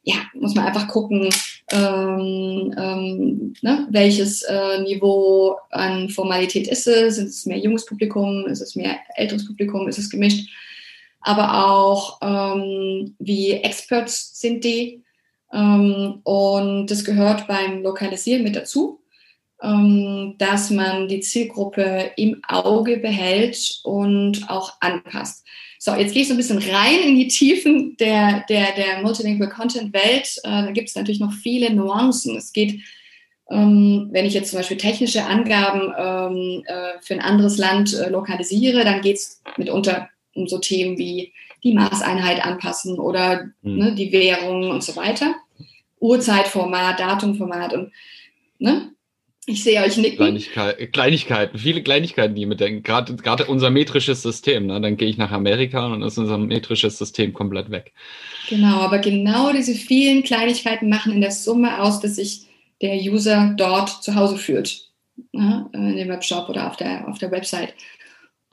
ja, 0.03 0.15
muss 0.35 0.55
man 0.55 0.67
einfach 0.67 0.89
gucken, 0.89 1.29
ähm, 1.73 2.75
ähm, 2.77 3.55
ne, 3.63 3.87
welches 3.91 4.43
äh, 4.43 4.83
Niveau 4.83 5.57
an 5.71 6.09
Formalität 6.11 6.69
ist 6.69 6.87
es. 6.87 7.19
Ist 7.19 7.39
es 7.39 7.47
mehr 7.47 7.59
junges 7.59 7.87
Publikum? 7.87 8.47
Ist 8.47 8.61
es 8.61 8.77
mehr 8.77 8.99
älteres 9.17 9.47
Publikum? 9.47 9.89
Ist 9.89 9.99
es 9.99 10.11
gemischt? 10.11 10.49
Aber 11.23 11.67
auch, 11.67 12.19
ähm, 12.21 13.15
wie 13.19 13.53
Experts 13.53 14.39
sind 14.39 14.65
die? 14.65 15.03
Ähm, 15.53 16.21
und 16.25 16.87
das 16.89 17.05
gehört 17.05 17.47
beim 17.47 17.83
Lokalisieren 17.83 18.43
mit 18.43 18.57
dazu, 18.57 19.01
ähm, 19.63 20.35
dass 20.39 20.71
man 20.71 21.09
die 21.09 21.21
Zielgruppe 21.21 22.11
im 22.17 22.43
Auge 22.47 22.99
behält 22.99 23.81
und 23.85 24.45
auch 24.49 24.75
anpasst. 24.81 25.47
So, 25.85 25.97
jetzt 25.97 26.13
gehe 26.13 26.23
ich 26.23 26.29
so 26.29 26.35
ein 26.35 26.37
bisschen 26.37 26.59
rein 26.59 27.01
in 27.03 27.17
die 27.17 27.27
Tiefen 27.27 27.97
der, 27.97 28.45
der, 28.49 28.71
der 28.77 29.03
Multilingual 29.03 29.51
Content 29.51 29.93
Welt. 29.93 30.39
Äh, 30.45 30.67
da 30.67 30.71
gibt 30.71 30.89
es 30.89 30.95
natürlich 30.95 31.19
noch 31.19 31.33
viele 31.33 31.75
Nuancen. 31.75 32.37
Es 32.37 32.53
geht, 32.53 32.79
ähm, 33.51 34.09
wenn 34.13 34.25
ich 34.25 34.33
jetzt 34.33 34.51
zum 34.51 34.61
Beispiel 34.61 34.77
technische 34.77 35.25
Angaben 35.25 35.93
ähm, 35.99 36.63
äh, 36.67 37.01
für 37.01 37.15
ein 37.15 37.21
anderes 37.21 37.59
Land 37.59 37.95
äh, 37.95 38.11
lokalisiere, 38.11 38.85
dann 38.85 39.01
geht 39.01 39.17
es 39.17 39.43
mitunter 39.57 40.09
um 40.37 40.47
so 40.47 40.59
Themen 40.59 40.99
wie 40.99 41.33
die 41.65 41.75
Maßeinheit 41.75 42.45
anpassen 42.45 43.01
oder 43.01 43.51
mhm. 43.63 43.79
ne, 43.79 43.95
die 43.97 44.13
Währung 44.13 44.71
und 44.71 44.85
so 44.85 44.95
weiter. 44.95 45.35
Uhrzeitformat, 45.99 47.01
Datumformat 47.01 47.75
und 47.75 47.93
ne, 48.61 48.93
ich 49.47 49.65
sehe 49.65 49.83
euch 49.83 49.97
nicken. 49.97 50.19
Kleinigkeit, 50.19 50.93
Kleinigkeiten, 50.93 51.59
viele 51.59 51.83
Kleinigkeiten, 51.83 52.35
die 52.35 52.47
mitdenken. 52.47 52.85
Gerade, 52.85 53.17
gerade 53.17 53.47
unser 53.47 53.71
metrisches 53.71 54.23
System. 54.23 54.67
Ne? 54.67 54.81
Dann 54.81 54.97
gehe 54.97 55.09
ich 55.09 55.17
nach 55.17 55.33
Amerika 55.33 55.87
und 55.87 55.93
dann 55.93 56.03
ist 56.03 56.17
unser 56.17 56.39
metrisches 56.39 56.99
System 56.99 57.33
komplett 57.33 57.71
weg. 57.71 57.93
Genau, 58.49 58.81
aber 58.81 58.99
genau 58.99 59.53
diese 59.53 59.75
vielen 59.75 60.23
Kleinigkeiten 60.23 60.89
machen 60.89 61.13
in 61.13 61.21
der 61.21 61.33
Summe 61.33 61.83
aus, 61.83 62.01
dass 62.01 62.17
sich 62.17 62.47
der 62.83 62.95
User 62.95 63.55
dort 63.57 64.03
zu 64.03 64.15
Hause 64.15 64.37
fühlt. 64.37 64.89
Ne? 65.33 65.69
In 65.73 65.97
dem 65.97 66.09
Webshop 66.09 66.49
oder 66.49 66.69
auf 66.71 66.77
der, 66.77 67.09
auf 67.09 67.19
der 67.19 67.33
Website. 67.33 67.75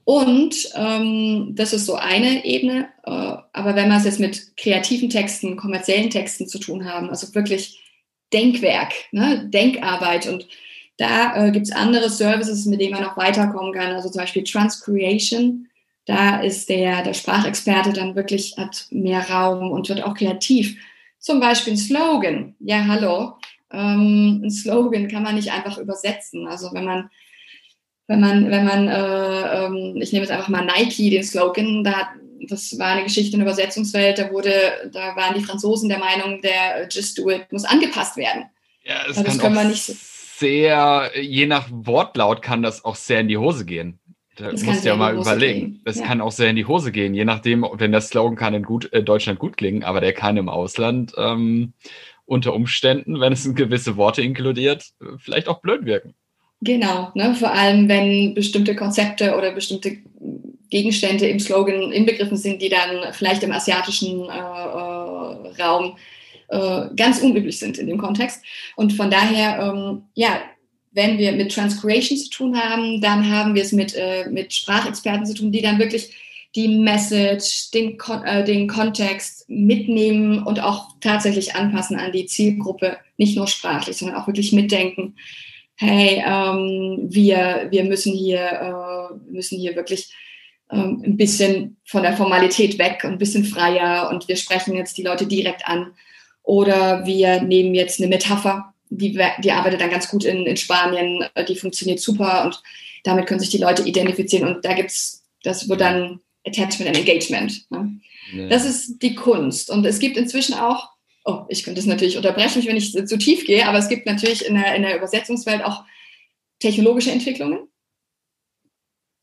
Und 0.06 0.56
ähm, 0.74 1.54
das 1.54 1.72
ist 1.72 1.86
so 1.86 1.94
eine 1.94 2.44
Ebene. 2.46 2.90
Äh, 3.06 3.12
aber 3.12 3.76
wenn 3.76 3.90
wir 3.90 3.98
es 3.98 4.06
jetzt 4.06 4.20
mit 4.20 4.58
kreativen 4.58 5.12
Texten, 5.12 5.56
kommerziellen 5.56 6.10
Texten 6.10 6.48
zu 6.48 6.58
tun 6.58 6.86
haben, 6.86 7.12
also 7.12 7.36
wirklich 7.36 7.80
Denkwerk, 8.34 8.92
ne? 9.12 9.48
Denkarbeit 9.48 10.28
und 10.28 10.48
da 11.00 11.34
äh, 11.36 11.52
gibt 11.52 11.68
es 11.68 11.72
andere 11.72 12.10
Services, 12.10 12.66
mit 12.66 12.82
denen 12.82 12.92
man 12.92 13.04
noch 13.04 13.16
weiterkommen 13.16 13.74
kann. 13.74 13.94
Also 13.94 14.10
zum 14.10 14.20
Beispiel 14.20 14.44
Transcreation. 14.44 15.68
Da 16.06 16.42
ist 16.42 16.68
der, 16.68 17.04
der 17.04 17.14
Sprachexperte 17.14 17.94
dann 17.94 18.16
wirklich, 18.16 18.58
hat 18.58 18.88
mehr 18.90 19.30
Raum 19.30 19.72
und 19.72 19.88
wird 19.88 20.04
auch 20.04 20.14
kreativ. 20.14 20.78
Zum 21.18 21.40
Beispiel 21.40 21.74
ein 21.74 21.78
Slogan. 21.78 22.56
Ja, 22.60 22.86
hallo. 22.86 23.38
Ähm, 23.72 24.42
ein 24.44 24.52
Slogan 24.52 25.08
kann 25.08 25.24
man 25.24 25.36
nicht 25.36 25.54
einfach 25.54 25.78
übersetzen. 25.78 26.48
Also 26.48 26.74
wenn 26.74 26.84
man, 26.84 27.10
wenn 28.08 28.20
man, 28.20 28.52
wenn 28.52 28.66
man, 28.66 28.88
äh, 28.90 29.66
ähm, 29.66 29.98
ich 30.02 30.12
nehme 30.12 30.26
jetzt 30.26 30.32
einfach 30.32 30.50
mal 30.50 30.66
Nike, 30.66 31.12
den 31.12 31.24
Slogan, 31.24 31.86
da 31.86 31.94
hat, 31.94 32.08
das 32.50 32.78
war 32.78 32.88
eine 32.88 33.04
Geschichte 33.04 33.34
in 33.34 33.40
der 33.40 33.48
Übersetzungswelt, 33.48 34.20
da 34.20 34.32
wurde, 34.32 34.52
da 34.92 35.16
waren 35.16 35.36
die 35.36 35.46
Franzosen 35.46 35.88
der 35.88 36.00
Meinung, 36.00 36.42
der 36.42 36.90
Just 36.90 37.18
Do 37.18 37.30
It 37.30 37.50
muss 37.52 37.64
angepasst 37.64 38.18
werden. 38.18 38.50
Ja, 38.84 39.08
das, 39.08 39.24
das 39.24 39.40
kann 39.40 39.54
man 39.54 39.70
nicht 39.70 39.96
sehr, 40.40 41.12
je 41.20 41.46
nach 41.46 41.68
Wortlaut 41.72 42.42
kann 42.42 42.64
das 42.64 42.86
auch 42.86 42.96
sehr 42.96 43.20
in 43.20 43.28
die 43.28 43.38
Hose 43.38 43.66
gehen. 43.66 44.00
Da 44.38 44.52
das 44.52 44.64
musst 44.64 44.86
du 44.86 44.90
ja 44.90 44.96
mal 44.96 45.16
überlegen. 45.16 45.82
Das 45.84 46.00
ja. 46.00 46.06
kann 46.06 46.22
auch 46.22 46.32
sehr 46.32 46.50
in 46.50 46.56
die 46.56 46.66
Hose 46.66 46.92
gehen, 46.92 47.14
je 47.14 47.26
nachdem, 47.26 47.66
wenn 47.74 47.92
der 47.92 48.02
Slogan 48.02 48.38
kann 48.38 48.54
in 48.54 48.64
gut, 48.64 48.92
äh, 48.94 49.04
Deutschland 49.04 49.38
gut 49.38 49.58
klingen, 49.58 49.84
aber 49.84 50.00
der 50.00 50.14
kann 50.14 50.38
im 50.38 50.48
Ausland 50.48 51.14
ähm, 51.18 51.74
unter 52.26 52.54
Umständen, 52.54 53.20
wenn 53.20 53.34
es 53.34 53.54
gewisse 53.56 53.98
Worte 53.98 54.22
inkludiert, 54.22 54.86
vielleicht 55.18 55.48
auch 55.48 55.60
blöd 55.60 55.86
wirken. 55.86 56.16
Genau, 56.62 57.12
ne? 57.16 57.36
vor 57.36 57.52
allem 57.52 57.88
wenn 57.88 58.34
bestimmte 58.34 58.76
Konzepte 58.76 59.36
oder 59.38 59.52
bestimmte 59.52 59.98
Gegenstände 60.70 61.28
im 61.28 61.40
Slogan 61.40 61.92
inbegriffen 61.92 62.38
sind, 62.38 62.62
die 62.62 62.70
dann 62.70 63.14
vielleicht 63.14 63.44
im 63.44 63.52
asiatischen 63.52 64.24
äh, 64.24 64.28
äh, 64.28 65.62
Raum 65.62 65.98
äh, 66.50 66.90
ganz 66.96 67.22
unüblich 67.22 67.60
sind 67.60 67.78
in 67.78 67.88
dem 67.88 67.98
Kontext. 67.98 68.42
Und 68.76 68.94
von 68.94 69.10
daher, 69.10 69.60
ähm, 69.60 70.04
ja, 70.16 70.42
wenn 70.92 71.18
wir 71.18 71.32
mit 71.34 71.54
Transcreation 71.54 72.18
zu 72.18 72.30
tun 72.30 72.58
haben, 72.58 73.02
dann 73.02 73.30
haben 73.30 73.56
wir 73.56 73.62
es 73.62 73.72
mit, 73.72 73.96
äh, 73.96 74.28
mit 74.30 74.54
Sprachexperten 74.54 75.26
zu 75.26 75.36
tun, 75.36 75.52
die 75.52 75.62
dann 75.62 75.80
wirklich 75.80 76.14
die 76.56 76.68
Message, 76.68 77.70
den, 77.72 77.98
äh, 78.26 78.44
den 78.44 78.68
Kontext 78.68 79.48
mitnehmen 79.48 80.42
und 80.44 80.62
auch 80.62 80.96
tatsächlich 81.00 81.56
anpassen 81.56 81.98
an 81.98 82.12
die 82.12 82.26
Zielgruppe, 82.26 82.98
nicht 83.18 83.38
nur 83.38 83.48
sprachlich, 83.48 83.98
sondern 83.98 84.18
auch 84.18 84.28
wirklich 84.28 84.52
mitdenken. 84.52 85.16
Hey, 85.76 86.24
ähm, 86.26 87.08
wir, 87.10 87.68
wir 87.70 87.84
müssen 87.84 88.14
hier, 88.14 88.40
äh, 88.40 89.32
müssen 89.32 89.60
hier 89.60 89.76
wirklich 89.76 90.12
ähm, 90.72 91.04
ein 91.06 91.18
bisschen 91.18 91.78
von 91.86 92.02
der 92.04 92.18
Formalität 92.18 92.78
weg, 92.80 93.06
ein 93.06 93.18
bisschen 93.18 93.46
freier 93.46 94.10
und 94.12 94.28
wir 94.28 94.36
sprechen 94.36 94.76
jetzt 94.76 94.98
die 94.98 95.04
Leute 95.04 95.28
direkt 95.28 95.68
an. 95.68 95.94
Oder 96.44 97.06
wir 97.06 97.42
nehmen 97.42 97.76
jetzt 97.76 98.00
eine 98.00 98.10
Metapher, 98.10 98.74
die, 98.90 99.20
die 99.44 99.52
arbeitet 99.52 99.82
dann 99.82 99.92
ganz 99.92 100.10
gut 100.10 100.24
in, 100.24 100.46
in 100.46 100.58
Spanien, 100.58 101.26
äh, 101.36 101.46
die 101.46 101.56
funktioniert 101.56 102.00
super 102.00 102.46
und 102.46 102.62
damit 103.04 103.28
können 103.28 103.40
sich 103.40 103.50
die 103.50 103.60
Leute 103.60 103.84
identifizieren. 103.84 104.56
Und 104.56 104.66
da 104.66 104.74
gibt 104.74 104.90
es, 104.90 105.24
das 105.44 105.70
wird 105.70 105.82
dann 105.82 106.20
Attachment 106.46 106.90
and 106.90 106.98
Engagement. 106.98 107.70
Ne? 107.70 108.00
Ja. 108.34 108.50
Das 108.50 108.66
ist 108.66 109.02
die 109.02 109.16
Kunst. 109.16 109.70
Und 109.70 109.86
es 109.86 110.00
gibt 110.00 110.18
inzwischen 110.18 110.56
auch, 110.56 110.90
oh, 111.26 111.46
ich 111.50 111.64
könnte 111.64 111.80
das 111.80 111.86
natürlich 111.86 112.18
unterbrechen, 112.18 112.66
wenn 112.66 112.78
ich 112.78 112.92
zu 112.92 113.18
tief 113.18 113.46
gehe, 113.46 113.68
aber 113.68 113.78
es 113.78 113.90
gibt 113.90 114.06
natürlich 114.06 114.46
in 114.46 114.56
der, 114.56 114.76
in 114.76 114.82
der 114.82 114.98
Übersetzungswelt 114.98 115.64
auch 115.64 115.84
technologische 116.60 117.12
Entwicklungen. 117.12 117.68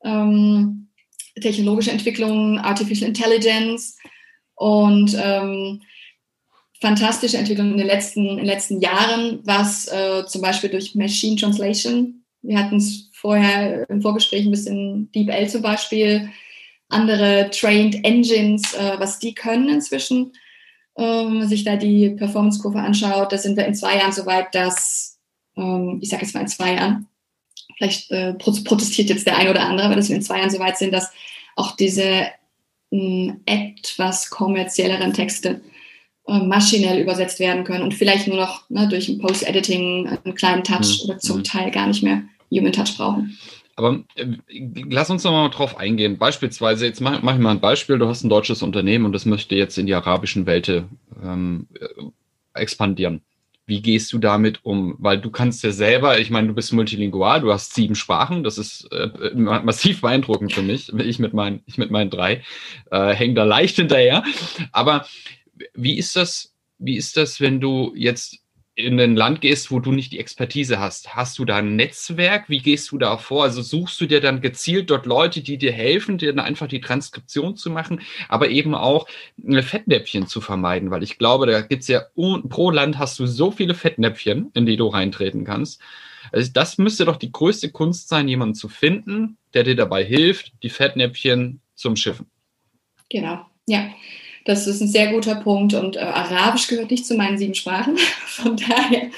Ähm, 0.03 0.89
technologische 1.41 1.91
Entwicklungen, 1.91 2.57
Artificial 2.57 3.09
Intelligence 3.09 3.97
und 4.55 5.15
ähm, 5.21 5.81
fantastische 6.79 7.37
Entwicklung 7.37 7.71
in 7.71 7.77
den 7.77 7.87
letzten, 7.87 8.27
in 8.27 8.37
den 8.37 8.45
letzten 8.45 8.79
Jahren, 8.79 9.39
was 9.43 9.87
äh, 9.87 10.25
zum 10.27 10.41
Beispiel 10.41 10.69
durch 10.69 10.95
Machine 10.95 11.35
Translation, 11.35 12.23
wir 12.41 12.59
hatten 12.59 12.77
es 12.77 13.09
vorher 13.13 13.89
im 13.89 14.01
Vorgespräch 14.01 14.45
ein 14.45 14.51
bisschen 14.51 15.11
DeepL 15.11 15.49
zum 15.49 15.61
Beispiel, 15.61 16.29
andere 16.89 17.49
Trained 17.51 18.03
Engines, 18.05 18.73
äh, 18.73 18.99
was 18.99 19.19
die 19.19 19.33
können 19.33 19.69
inzwischen, 19.69 20.33
ähm, 20.97 21.45
sich 21.47 21.63
da 21.63 21.75
die 21.75 22.11
Performance-Kurve 22.11 22.79
anschaut, 22.79 23.31
da 23.31 23.37
sind 23.37 23.57
wir 23.57 23.65
in 23.65 23.75
zwei 23.75 23.97
Jahren 23.97 24.13
soweit, 24.13 24.53
dass, 24.53 25.19
ähm, 25.55 25.99
ich 26.01 26.09
sage 26.09 26.23
jetzt 26.23 26.33
mal 26.33 26.41
in 26.41 26.47
zwei 26.47 26.75
Jahren, 26.75 27.07
vielleicht 27.77 28.09
äh, 28.11 28.33
protestiert 28.33 29.09
jetzt 29.09 29.27
der 29.27 29.37
ein 29.37 29.49
oder 29.49 29.63
andere, 29.63 29.87
aber 29.87 29.95
dass 29.95 30.09
wir 30.09 30.15
in 30.15 30.21
zwei 30.21 30.39
Jahren 30.39 30.49
soweit 30.49 30.77
sind, 30.77 30.93
dass 30.93 31.11
auch 31.55 31.75
diese 31.75 32.27
mh, 32.91 33.37
etwas 33.45 34.29
kommerzielleren 34.29 35.13
Texte 35.13 35.61
maschinell 36.27 37.01
übersetzt 37.01 37.39
werden 37.39 37.63
können 37.63 37.83
und 37.83 37.93
vielleicht 37.93 38.27
nur 38.27 38.37
noch 38.37 38.69
ne, 38.69 38.87
durch 38.89 39.07
ein 39.07 39.19
Post-Editing 39.19 40.07
einen 40.23 40.35
kleinen 40.35 40.63
Touch 40.63 41.03
mhm. 41.03 41.09
oder 41.09 41.19
zum 41.19 41.37
mhm. 41.37 41.43
Teil 41.43 41.71
gar 41.71 41.87
nicht 41.87 42.03
mehr 42.03 42.23
Human 42.51 42.73
Touch 42.73 42.97
brauchen. 42.97 43.37
Aber 43.77 44.03
äh, 44.15 44.25
lass 44.89 45.09
uns 45.09 45.23
noch 45.23 45.31
mal 45.31 45.49
drauf 45.49 45.77
eingehen. 45.77 46.17
Beispielsweise, 46.17 46.85
jetzt 46.85 46.99
mach, 46.99 47.21
mach 47.21 47.35
ich 47.35 47.39
mal 47.39 47.51
ein 47.51 47.59
Beispiel. 47.59 47.99
Du 47.99 48.07
hast 48.07 48.23
ein 48.23 48.29
deutsches 48.29 48.63
Unternehmen 48.63 49.05
und 49.05 49.13
das 49.13 49.25
möchte 49.25 49.55
jetzt 49.55 49.77
in 49.77 49.85
die 49.85 49.93
arabischen 49.93 50.45
Welt 50.45 50.67
ähm, 51.23 51.67
äh, 51.79 52.59
expandieren. 52.59 53.21
Wie 53.67 53.81
gehst 53.81 54.13
du 54.13 54.17
damit 54.17 54.61
um? 54.63 54.95
Weil 54.97 55.19
du 55.19 55.29
kannst 55.29 55.63
ja 55.63 55.71
selber, 55.71 56.19
ich 56.19 56.29
meine, 56.29 56.47
du 56.47 56.53
bist 56.53 56.73
multilingual, 56.73 57.41
du 57.41 57.51
hast 57.53 57.75
sieben 57.75 57.95
Sprachen, 57.95 58.43
das 58.43 58.57
ist 58.57 58.89
äh, 58.91 59.09
massiv 59.35 60.01
beeindruckend 60.01 60.53
für 60.53 60.63
mich. 60.63 60.91
Ich 60.97 61.19
mit 61.19 61.33
meinen, 61.33 61.61
ich 61.67 61.77
mit 61.77 61.91
meinen 61.91 62.09
drei 62.09 62.43
äh, 62.91 63.13
hänge 63.13 63.35
da 63.35 63.43
leicht 63.43 63.75
hinterher. 63.75 64.23
Aber 64.71 65.05
wie 65.73 65.97
ist 65.97 66.15
das, 66.15 66.53
wie 66.79 66.97
ist 66.97 67.17
das, 67.17 67.41
wenn 67.41 67.59
du 67.59 67.93
jetzt 67.95 68.39
in 68.77 68.99
ein 68.99 69.15
Land 69.15 69.41
gehst, 69.41 69.71
wo 69.71 69.79
du 69.79 69.91
nicht 69.91 70.11
die 70.11 70.19
Expertise 70.19 70.79
hast? 70.79 71.15
Hast 71.15 71.39
du 71.39 71.45
da 71.45 71.57
ein 71.57 71.75
Netzwerk? 71.75 72.47
Wie 72.47 72.59
gehst 72.59 72.91
du 72.91 72.99
da 72.99 73.17
vor? 73.17 73.43
Also 73.43 73.63
suchst 73.63 73.99
du 73.99 74.05
dir 74.05 74.21
dann 74.21 74.39
gezielt 74.39 74.91
dort 74.91 75.07
Leute, 75.07 75.41
die 75.41 75.57
dir 75.57 75.71
helfen, 75.71 76.19
dir 76.19 76.31
dann 76.31 76.45
einfach 76.45 76.67
die 76.67 76.79
Transkription 76.79 77.55
zu 77.55 77.71
machen, 77.71 78.01
aber 78.29 78.49
eben 78.49 78.75
auch 78.75 79.07
Fettnäpfchen 79.61 80.27
zu 80.27 80.41
vermeiden, 80.41 80.91
weil 80.91 81.01
ich 81.01 81.17
glaube, 81.17 81.47
da 81.47 81.61
gibt's 81.61 81.87
ja 81.87 82.03
pro 82.49 82.69
Land 82.69 82.99
hast 82.99 83.17
du 83.17 83.25
so 83.25 83.49
viele 83.49 83.73
Fettnäpfchen, 83.73 84.51
in 84.53 84.67
die 84.67 84.77
du 84.77 84.87
reintreten 84.87 85.43
kannst. 85.43 85.81
Also 86.31 86.51
das 86.53 86.77
müsste 86.77 87.05
doch 87.05 87.15
die 87.15 87.31
größte 87.31 87.71
Kunst 87.71 88.09
sein, 88.09 88.27
jemanden 88.27 88.53
zu 88.53 88.69
finden, 88.69 89.37
der 89.55 89.63
dir 89.63 89.75
dabei 89.75 90.05
hilft, 90.05 90.51
die 90.61 90.69
Fettnäpfchen 90.69 91.61
zum 91.73 91.95
Schiffen. 91.95 92.27
Genau, 93.09 93.43
ja. 93.65 93.89
Das 94.47 94.65
ist 94.65 94.79
ein 94.79 94.87
sehr 94.87 95.11
guter 95.11 95.35
Punkt 95.35 95.73
und 95.73 95.97
äh, 95.97 95.99
Arabisch 95.99 96.67
gehört 96.69 96.89
nicht 96.89 97.05
zu 97.05 97.15
meinen 97.15 97.37
sieben 97.37 97.53
Sprachen. 97.53 97.97
Von 98.25 98.55
daher 98.55 99.09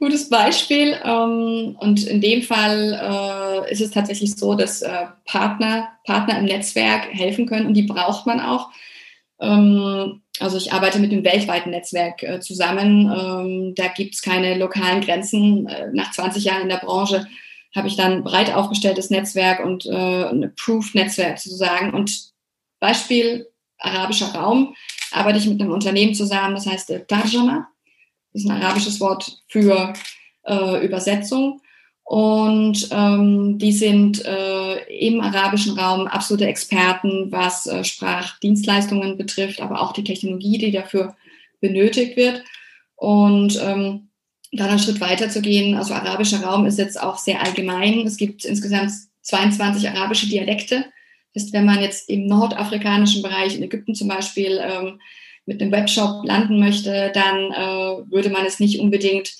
gutes 0.00 0.28
Beispiel. 0.28 0.96
Ähm, 1.04 1.76
und 1.78 2.04
in 2.04 2.20
dem 2.20 2.42
Fall 2.42 3.64
äh, 3.64 3.70
ist 3.70 3.80
es 3.80 3.92
tatsächlich 3.92 4.34
so, 4.34 4.54
dass 4.54 4.82
äh, 4.82 5.06
Partner, 5.24 5.90
Partner 6.04 6.40
im 6.40 6.46
Netzwerk 6.46 7.06
helfen 7.12 7.46
können 7.46 7.66
und 7.66 7.74
die 7.74 7.84
braucht 7.84 8.26
man 8.26 8.40
auch. 8.40 8.70
Ähm, 9.40 10.22
also 10.40 10.56
ich 10.56 10.72
arbeite 10.72 10.98
mit 10.98 11.12
dem 11.12 11.24
weltweiten 11.24 11.70
Netzwerk 11.70 12.24
äh, 12.24 12.40
zusammen. 12.40 13.08
Ähm, 13.16 13.74
da 13.76 13.86
gibt 13.86 14.14
es 14.16 14.22
keine 14.22 14.58
lokalen 14.58 15.00
Grenzen. 15.00 15.68
Äh, 15.68 15.90
nach 15.92 16.10
20 16.10 16.42
Jahren 16.42 16.62
in 16.62 16.70
der 16.70 16.78
Branche 16.78 17.24
habe 17.72 17.86
ich 17.86 17.94
dann 17.94 18.24
breit 18.24 18.52
aufgestelltes 18.52 19.10
Netzwerk 19.10 19.64
und 19.64 19.86
äh, 19.86 20.24
ein 20.24 20.42
Approved-Netzwerk 20.42 21.38
sozusagen. 21.38 21.94
Und 21.94 22.32
Beispiel 22.80 23.46
arabischer 23.78 24.34
Raum 24.34 24.74
arbeite 25.12 25.38
ich 25.38 25.46
mit 25.46 25.60
einem 25.60 25.72
Unternehmen 25.72 26.14
zusammen, 26.14 26.54
das 26.54 26.66
heißt 26.66 26.90
äh, 26.90 27.04
Tarjama. 27.04 27.68
Das 28.32 28.42
ist 28.42 28.50
ein 28.50 28.62
arabisches 28.62 29.00
Wort 29.00 29.42
für 29.48 29.92
äh, 30.46 30.84
Übersetzung. 30.84 31.60
Und 32.04 32.88
ähm, 32.92 33.58
die 33.58 33.72
sind 33.72 34.24
äh, 34.24 35.06
im 35.06 35.20
arabischen 35.20 35.76
Raum 35.76 36.06
absolute 36.06 36.46
Experten, 36.46 37.32
was 37.32 37.66
äh, 37.66 37.82
Sprachdienstleistungen 37.82 39.16
betrifft, 39.16 39.60
aber 39.60 39.80
auch 39.80 39.92
die 39.92 40.04
Technologie, 40.04 40.58
die 40.58 40.70
dafür 40.70 41.16
benötigt 41.60 42.16
wird. 42.16 42.44
Und 42.94 43.60
ähm, 43.60 44.10
dann 44.52 44.68
einen 44.68 44.78
Schritt 44.78 45.00
weiter 45.00 45.28
zu 45.28 45.42
gehen, 45.42 45.74
also 45.74 45.94
arabischer 45.94 46.42
Raum 46.42 46.66
ist 46.66 46.78
jetzt 46.78 47.00
auch 47.00 47.18
sehr 47.18 47.42
allgemein. 47.42 48.06
Es 48.06 48.16
gibt 48.16 48.44
insgesamt 48.44 48.92
22 49.22 49.88
arabische 49.88 50.28
Dialekte. 50.28 50.84
Heißt, 51.36 51.52
wenn 51.52 51.66
man 51.66 51.82
jetzt 51.82 52.08
im 52.08 52.26
nordafrikanischen 52.26 53.22
Bereich, 53.22 53.56
in 53.56 53.62
Ägypten 53.62 53.94
zum 53.94 54.08
Beispiel, 54.08 54.58
ähm, 54.60 55.00
mit 55.44 55.60
einem 55.60 55.70
Webshop 55.70 56.24
landen 56.24 56.58
möchte, 56.58 57.12
dann 57.14 57.52
äh, 57.52 58.10
würde 58.10 58.30
man 58.30 58.44
es 58.46 58.58
nicht 58.58 58.80
unbedingt 58.80 59.34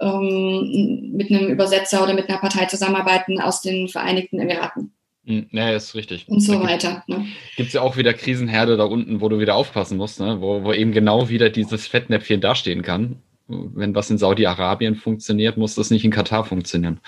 ähm, 0.00 1.12
mit 1.14 1.30
einem 1.30 1.48
Übersetzer 1.48 2.02
oder 2.02 2.14
mit 2.14 2.28
einer 2.28 2.38
Partei 2.38 2.64
zusammenarbeiten 2.66 3.40
aus 3.40 3.60
den 3.60 3.88
Vereinigten 3.88 4.40
Emiraten. 4.40 4.94
Hm, 5.24 5.48
ja, 5.52 5.70
ist 5.70 5.94
richtig. 5.94 6.26
Und 6.28 6.40
so 6.40 6.60
weiter. 6.62 7.04
Ne? 7.06 7.26
Gibt 7.56 7.68
es 7.68 7.74
ja 7.74 7.82
auch 7.82 7.96
wieder 7.96 8.14
Krisenherde 8.14 8.76
da 8.76 8.84
unten, 8.84 9.20
wo 9.20 9.28
du 9.28 9.38
wieder 9.38 9.54
aufpassen 9.54 9.98
musst, 9.98 10.20
ne? 10.20 10.40
wo, 10.40 10.64
wo 10.64 10.72
eben 10.72 10.92
genau 10.92 11.28
wieder 11.28 11.50
dieses 11.50 11.86
Fettnäpfchen 11.86 12.40
dastehen 12.40 12.82
kann. 12.82 13.22
Wenn 13.48 13.94
was 13.94 14.10
in 14.10 14.18
Saudi-Arabien 14.18 14.94
funktioniert, 14.94 15.56
muss 15.56 15.74
das 15.74 15.90
nicht 15.90 16.04
in 16.04 16.10
Katar 16.10 16.44
funktionieren. 16.44 17.00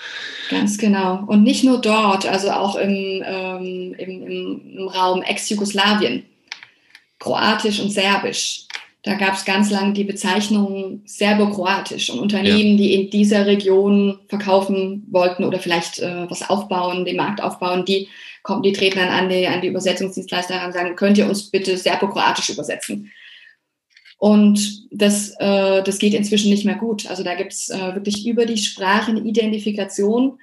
Ganz 0.49 0.77
genau. 0.77 1.23
Und 1.27 1.43
nicht 1.43 1.63
nur 1.63 1.79
dort, 1.79 2.27
also 2.27 2.51
auch 2.51 2.75
im, 2.75 3.23
ähm, 3.25 3.95
im, 3.97 4.27
im 4.27 4.87
Raum 4.87 5.21
Ex-Jugoslawien, 5.21 6.23
Kroatisch 7.19 7.79
und 7.79 7.91
Serbisch. 7.91 8.67
Da 9.03 9.13
gab 9.13 9.35
es 9.35 9.45
ganz 9.45 9.69
lange 9.69 9.93
die 9.93 10.03
Bezeichnung 10.03 11.01
Serbo-Kroatisch 11.05 12.09
und 12.09 12.19
Unternehmen, 12.19 12.71
ja. 12.71 12.77
die 12.77 12.93
in 12.95 13.09
dieser 13.11 13.45
Region 13.45 14.17
verkaufen 14.29 15.05
wollten 15.11 15.43
oder 15.43 15.59
vielleicht 15.59 15.99
äh, 15.99 16.29
was 16.29 16.49
aufbauen, 16.49 17.05
den 17.05 17.15
Markt 17.15 17.41
aufbauen, 17.41 17.85
die 17.85 18.09
kommen, 18.41 18.63
die 18.63 18.73
treten 18.73 18.97
dann 18.97 19.09
an 19.09 19.29
die, 19.29 19.47
an 19.47 19.61
die 19.61 19.67
Übersetzungsdienstleister 19.67 20.65
und 20.65 20.73
sagen, 20.73 20.95
könnt 20.95 21.17
ihr 21.19 21.27
uns 21.27 21.51
bitte 21.51 21.77
Serbo-Kroatisch 21.77 22.49
übersetzen? 22.49 23.11
Und 24.17 24.87
das, 24.91 25.31
äh, 25.39 25.83
das 25.83 25.99
geht 25.99 26.13
inzwischen 26.13 26.49
nicht 26.49 26.65
mehr 26.65 26.75
gut. 26.75 27.07
Also 27.07 27.23
da 27.23 27.35
gibt 27.35 27.53
es 27.53 27.69
äh, 27.69 27.95
wirklich 27.95 28.25
über 28.25 28.45
die 28.45 28.57
Sprachenidentifikation 28.57 30.39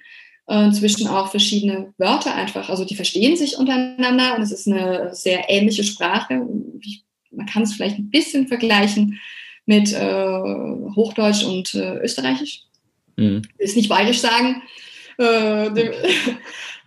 äh, 0.46 0.70
zwischen 0.72 1.06
auch 1.06 1.30
verschiedene 1.30 1.92
Wörter 1.98 2.34
einfach. 2.34 2.68
Also 2.68 2.84
die 2.84 2.96
verstehen 2.96 3.36
sich 3.36 3.56
untereinander 3.56 4.36
und 4.36 4.42
es 4.42 4.52
ist 4.52 4.68
eine 4.68 5.14
sehr 5.14 5.48
ähnliche 5.48 5.84
Sprache. 5.84 6.46
Ich 6.80 7.04
man 7.32 7.46
kann 7.46 7.62
es 7.62 7.74
vielleicht 7.74 7.98
ein 7.98 8.10
bisschen 8.10 8.46
vergleichen 8.46 9.20
mit 9.66 9.92
äh, 9.92 10.26
Hochdeutsch 10.96 11.44
und 11.44 11.74
äh, 11.74 11.98
Österreichisch. 11.98 12.62
Mhm. 13.16 13.42
Ist 13.58 13.76
nicht 13.76 13.88
bayerisch 13.88 14.20
sagen. 14.20 14.62
Äh, 15.18 15.70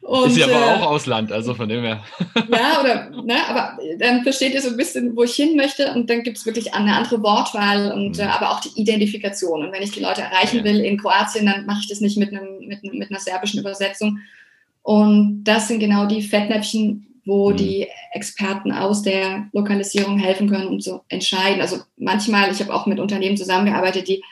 und, 0.05 0.27
ist 0.29 0.37
ja 0.37 0.45
aber 0.45 0.55
äh, 0.55 0.69
auch 0.75 0.91
Ausland, 0.91 1.31
also 1.31 1.55
von 1.55 1.67
dem 1.67 1.81
her. 1.81 2.03
ja, 2.35 2.79
oder, 2.79 3.09
ne, 3.23 3.35
aber 3.49 3.77
dann 3.97 4.21
versteht 4.21 4.53
ihr 4.53 4.61
so 4.61 4.69
ein 4.69 4.77
bisschen, 4.77 5.15
wo 5.15 5.23
ich 5.23 5.33
hin 5.33 5.55
möchte 5.55 5.91
und 5.93 6.09
dann 6.11 6.21
gibt 6.21 6.37
es 6.37 6.45
wirklich 6.45 6.75
eine 6.75 6.95
andere 6.95 7.23
Wortwahl 7.23 7.91
und 7.91 8.17
mhm. 8.17 8.23
äh, 8.23 8.27
aber 8.27 8.51
auch 8.51 8.59
die 8.59 8.79
Identifikation. 8.79 9.65
Und 9.65 9.71
wenn 9.71 9.81
ich 9.81 9.91
die 9.91 10.01
Leute 10.01 10.21
erreichen 10.21 10.57
ja. 10.57 10.63
will 10.63 10.79
in 10.79 10.99
Kroatien, 10.99 11.47
dann 11.47 11.65
mache 11.65 11.79
ich 11.81 11.89
das 11.89 12.01
nicht 12.01 12.17
mit, 12.17 12.29
einem, 12.29 12.67
mit, 12.67 12.83
mit 12.83 13.09
einer 13.09 13.19
serbischen 13.19 13.59
Übersetzung. 13.59 14.19
Und 14.83 15.43
das 15.43 15.67
sind 15.67 15.79
genau 15.79 16.05
die 16.05 16.21
Fettnäpfchen, 16.21 17.07
wo 17.25 17.49
mhm. 17.49 17.57
die 17.57 17.87
Experten 18.11 18.71
aus 18.71 19.01
der 19.01 19.47
Lokalisierung 19.53 20.19
helfen 20.19 20.47
können, 20.47 20.67
um 20.67 20.79
zu 20.79 21.01
entscheiden. 21.09 21.61
Also 21.61 21.77
manchmal, 21.97 22.51
ich 22.51 22.59
habe 22.59 22.73
auch 22.75 22.85
mit 22.85 22.99
Unternehmen 22.99 23.37
zusammengearbeitet, 23.37 24.07
die 24.07 24.23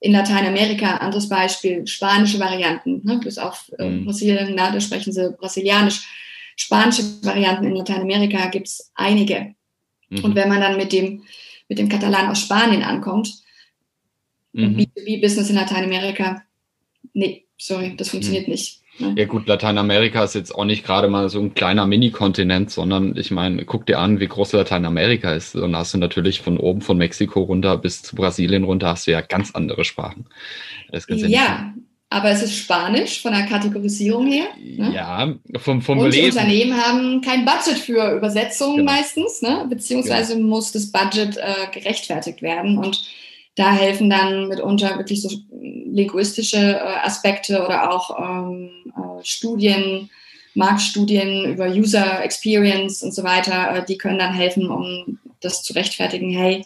in 0.00 0.12
Lateinamerika, 0.12 0.98
anderes 0.98 1.28
Beispiel, 1.28 1.86
spanische 1.86 2.38
Varianten, 2.38 3.00
ne, 3.04 3.18
bis 3.18 3.38
auf 3.38 3.70
äh, 3.78 3.88
mhm. 3.88 4.04
Brasilien, 4.04 4.54
na, 4.54 4.70
da 4.70 4.80
sprechen 4.80 5.12
sie 5.12 5.34
brasilianisch. 5.38 6.06
Spanische 6.56 7.02
Varianten 7.22 7.66
in 7.66 7.74
Lateinamerika 7.74 8.48
gibt 8.48 8.68
es 8.68 8.90
einige. 8.94 9.54
Mhm. 10.08 10.24
Und 10.24 10.34
wenn 10.34 10.48
man 10.48 10.60
dann 10.60 10.76
mit 10.76 10.92
dem, 10.92 11.24
mit 11.68 11.78
dem 11.78 11.88
Katalan 11.88 12.28
aus 12.28 12.40
Spanien 12.40 12.82
ankommt, 12.82 13.32
mhm. 14.52 14.76
B2B-Business 14.76 15.50
in 15.50 15.56
Lateinamerika, 15.56 16.42
nee, 17.12 17.46
sorry, 17.56 17.96
das 17.96 18.10
funktioniert 18.10 18.46
mhm. 18.46 18.52
nicht. 18.52 18.80
Ja 18.98 19.24
gut, 19.26 19.46
Lateinamerika 19.46 20.24
ist 20.24 20.34
jetzt 20.34 20.54
auch 20.54 20.64
nicht 20.64 20.84
gerade 20.84 21.08
mal 21.08 21.28
so 21.28 21.40
ein 21.40 21.54
kleiner 21.54 21.86
Mini-Kontinent, 21.86 22.70
sondern 22.70 23.16
ich 23.16 23.30
meine, 23.30 23.64
guck 23.64 23.86
dir 23.86 23.98
an, 23.98 24.20
wie 24.20 24.26
groß 24.26 24.52
Lateinamerika 24.52 25.32
ist. 25.32 25.54
Und 25.54 25.72
da 25.72 25.78
hast 25.78 25.94
du 25.94 25.98
natürlich 25.98 26.40
von 26.40 26.58
oben 26.58 26.80
von 26.80 26.98
Mexiko 26.98 27.40
runter 27.40 27.78
bis 27.78 28.02
zu 28.02 28.16
Brasilien 28.16 28.64
runter 28.64 28.88
hast 28.88 29.06
du 29.06 29.12
ja 29.12 29.20
ganz 29.20 29.52
andere 29.52 29.84
Sprachen. 29.84 30.26
ja, 31.28 31.74
aber 32.10 32.30
es 32.30 32.42
ist 32.42 32.56
Spanisch 32.56 33.20
von 33.20 33.32
der 33.32 33.44
Kategorisierung 33.44 34.26
her. 34.26 34.46
Ne? 34.58 34.94
Ja, 34.94 35.34
vom, 35.58 35.82
vom 35.82 35.98
Und 35.98 36.10
Lesen. 36.10 36.38
Unternehmen 36.38 36.76
haben 36.76 37.20
kein 37.20 37.44
Budget 37.44 37.78
für 37.78 38.16
Übersetzungen 38.16 38.78
genau. 38.78 38.92
meistens, 38.92 39.42
ne? 39.42 39.66
beziehungsweise 39.68 40.34
genau. 40.34 40.48
muss 40.48 40.72
das 40.72 40.90
Budget 40.90 41.36
äh, 41.36 41.66
gerechtfertigt 41.72 42.40
werden. 42.40 42.78
Und 42.78 43.02
da 43.58 43.72
helfen 43.72 44.08
dann 44.08 44.46
mitunter 44.46 44.98
wirklich 44.98 45.20
so 45.20 45.30
linguistische 45.50 46.76
äh, 46.76 46.98
Aspekte 47.02 47.64
oder 47.64 47.92
auch 47.92 48.16
ähm, 48.16 48.70
äh, 48.86 49.24
Studien, 49.24 50.10
Marktstudien 50.54 51.52
über 51.52 51.66
User 51.66 52.22
Experience 52.22 53.02
und 53.02 53.12
so 53.12 53.24
weiter, 53.24 53.74
äh, 53.74 53.84
die 53.84 53.98
können 53.98 54.20
dann 54.20 54.32
helfen, 54.32 54.70
um 54.70 55.18
das 55.40 55.64
zu 55.64 55.72
rechtfertigen, 55.72 56.30
hey, 56.30 56.64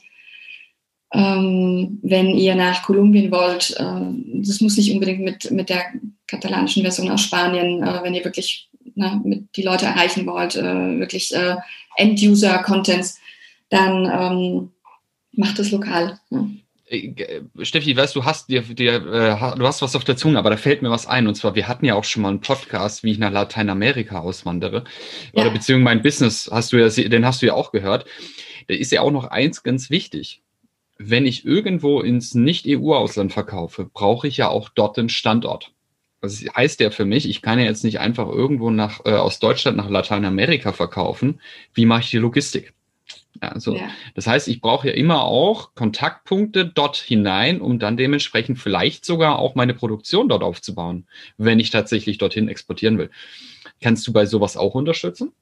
ähm, 1.14 1.98
wenn 2.02 2.28
ihr 2.28 2.54
nach 2.56 2.82
Kolumbien 2.82 3.30
wollt, 3.30 3.70
äh, 3.78 4.42
das 4.42 4.60
muss 4.60 4.76
nicht 4.76 4.92
unbedingt 4.92 5.20
mit, 5.20 5.50
mit 5.50 5.70
der 5.70 5.84
katalanischen 6.26 6.82
Version 6.82 7.10
aus 7.10 7.22
Spanien, 7.22 7.82
äh, 7.82 8.02
wenn 8.02 8.14
ihr 8.14 8.24
wirklich 8.24 8.68
ne, 8.94 9.18
mit 9.24 9.56
die 9.56 9.62
Leute 9.62 9.86
erreichen 9.86 10.26
wollt, 10.26 10.56
äh, 10.56 10.98
wirklich 10.98 11.32
End-User-Contents, 11.96 13.18
dann 13.70 14.04
ähm, 14.04 14.70
macht 15.32 15.58
es 15.58 15.70
lokal. 15.70 16.18
Ne? 16.28 16.61
Äh, 16.92 17.42
Steffi, 17.62 17.96
weißt 17.96 18.14
du, 18.14 18.24
hast 18.24 18.48
dir, 18.48 18.62
dir 18.62 18.94
äh, 18.94 19.58
du 19.58 19.66
hast 19.66 19.82
was 19.82 19.96
auf 19.96 20.04
der 20.04 20.16
Zunge, 20.16 20.38
aber 20.38 20.50
da 20.50 20.56
fällt 20.56 20.82
mir 20.82 20.90
was 20.90 21.06
ein. 21.06 21.26
Und 21.26 21.34
zwar, 21.34 21.54
wir 21.54 21.66
hatten 21.66 21.86
ja 21.86 21.94
auch 21.94 22.04
schon 22.04 22.22
mal 22.22 22.28
einen 22.28 22.40
Podcast, 22.40 23.02
wie 23.02 23.12
ich 23.12 23.18
nach 23.18 23.32
Lateinamerika 23.32 24.20
auswandere. 24.20 24.84
Ja. 25.32 25.42
Oder 25.42 25.50
beziehungsweise 25.50 25.84
mein 25.84 26.02
Business 26.02 26.50
hast 26.52 26.72
du 26.72 26.76
ja, 26.76 26.88
den 26.88 27.24
hast 27.24 27.42
du 27.42 27.46
ja 27.46 27.54
auch 27.54 27.72
gehört. 27.72 28.06
Da 28.68 28.74
ist 28.74 28.92
ja 28.92 29.00
auch 29.00 29.10
noch 29.10 29.24
eins 29.24 29.62
ganz 29.62 29.90
wichtig. 29.90 30.42
Wenn 30.98 31.26
ich 31.26 31.44
irgendwo 31.44 32.00
ins 32.00 32.34
Nicht-EU-Ausland 32.34 33.32
verkaufe, 33.32 33.88
brauche 33.92 34.28
ich 34.28 34.36
ja 34.36 34.48
auch 34.48 34.68
dort 34.68 34.96
den 34.96 35.08
Standort. 35.08 35.72
Das 36.20 36.44
heißt 36.54 36.78
ja 36.78 36.90
für 36.90 37.04
mich, 37.04 37.28
ich 37.28 37.42
kann 37.42 37.58
ja 37.58 37.64
jetzt 37.64 37.82
nicht 37.82 37.98
einfach 37.98 38.28
irgendwo 38.28 38.70
nach, 38.70 39.04
äh, 39.04 39.10
aus 39.10 39.40
Deutschland 39.40 39.76
nach 39.76 39.90
Lateinamerika 39.90 40.72
verkaufen. 40.72 41.40
Wie 41.74 41.86
mache 41.86 42.02
ich 42.02 42.10
die 42.10 42.18
Logistik? 42.18 42.72
Also, 43.50 43.76
ja. 43.76 43.88
Das 44.14 44.26
heißt, 44.26 44.48
ich 44.48 44.60
brauche 44.60 44.88
ja 44.88 44.94
immer 44.94 45.24
auch 45.24 45.74
Kontaktpunkte 45.74 46.64
dort 46.66 46.96
hinein, 46.96 47.60
um 47.60 47.78
dann 47.78 47.96
dementsprechend 47.96 48.58
vielleicht 48.58 49.04
sogar 49.04 49.38
auch 49.38 49.54
meine 49.54 49.74
Produktion 49.74 50.28
dort 50.28 50.42
aufzubauen, 50.42 51.06
wenn 51.38 51.58
ich 51.58 51.70
tatsächlich 51.70 52.18
dorthin 52.18 52.48
exportieren 52.48 52.98
will. 52.98 53.10
Kannst 53.80 54.06
du 54.06 54.12
bei 54.12 54.26
sowas 54.26 54.56
auch 54.56 54.74
unterstützen? 54.74 55.32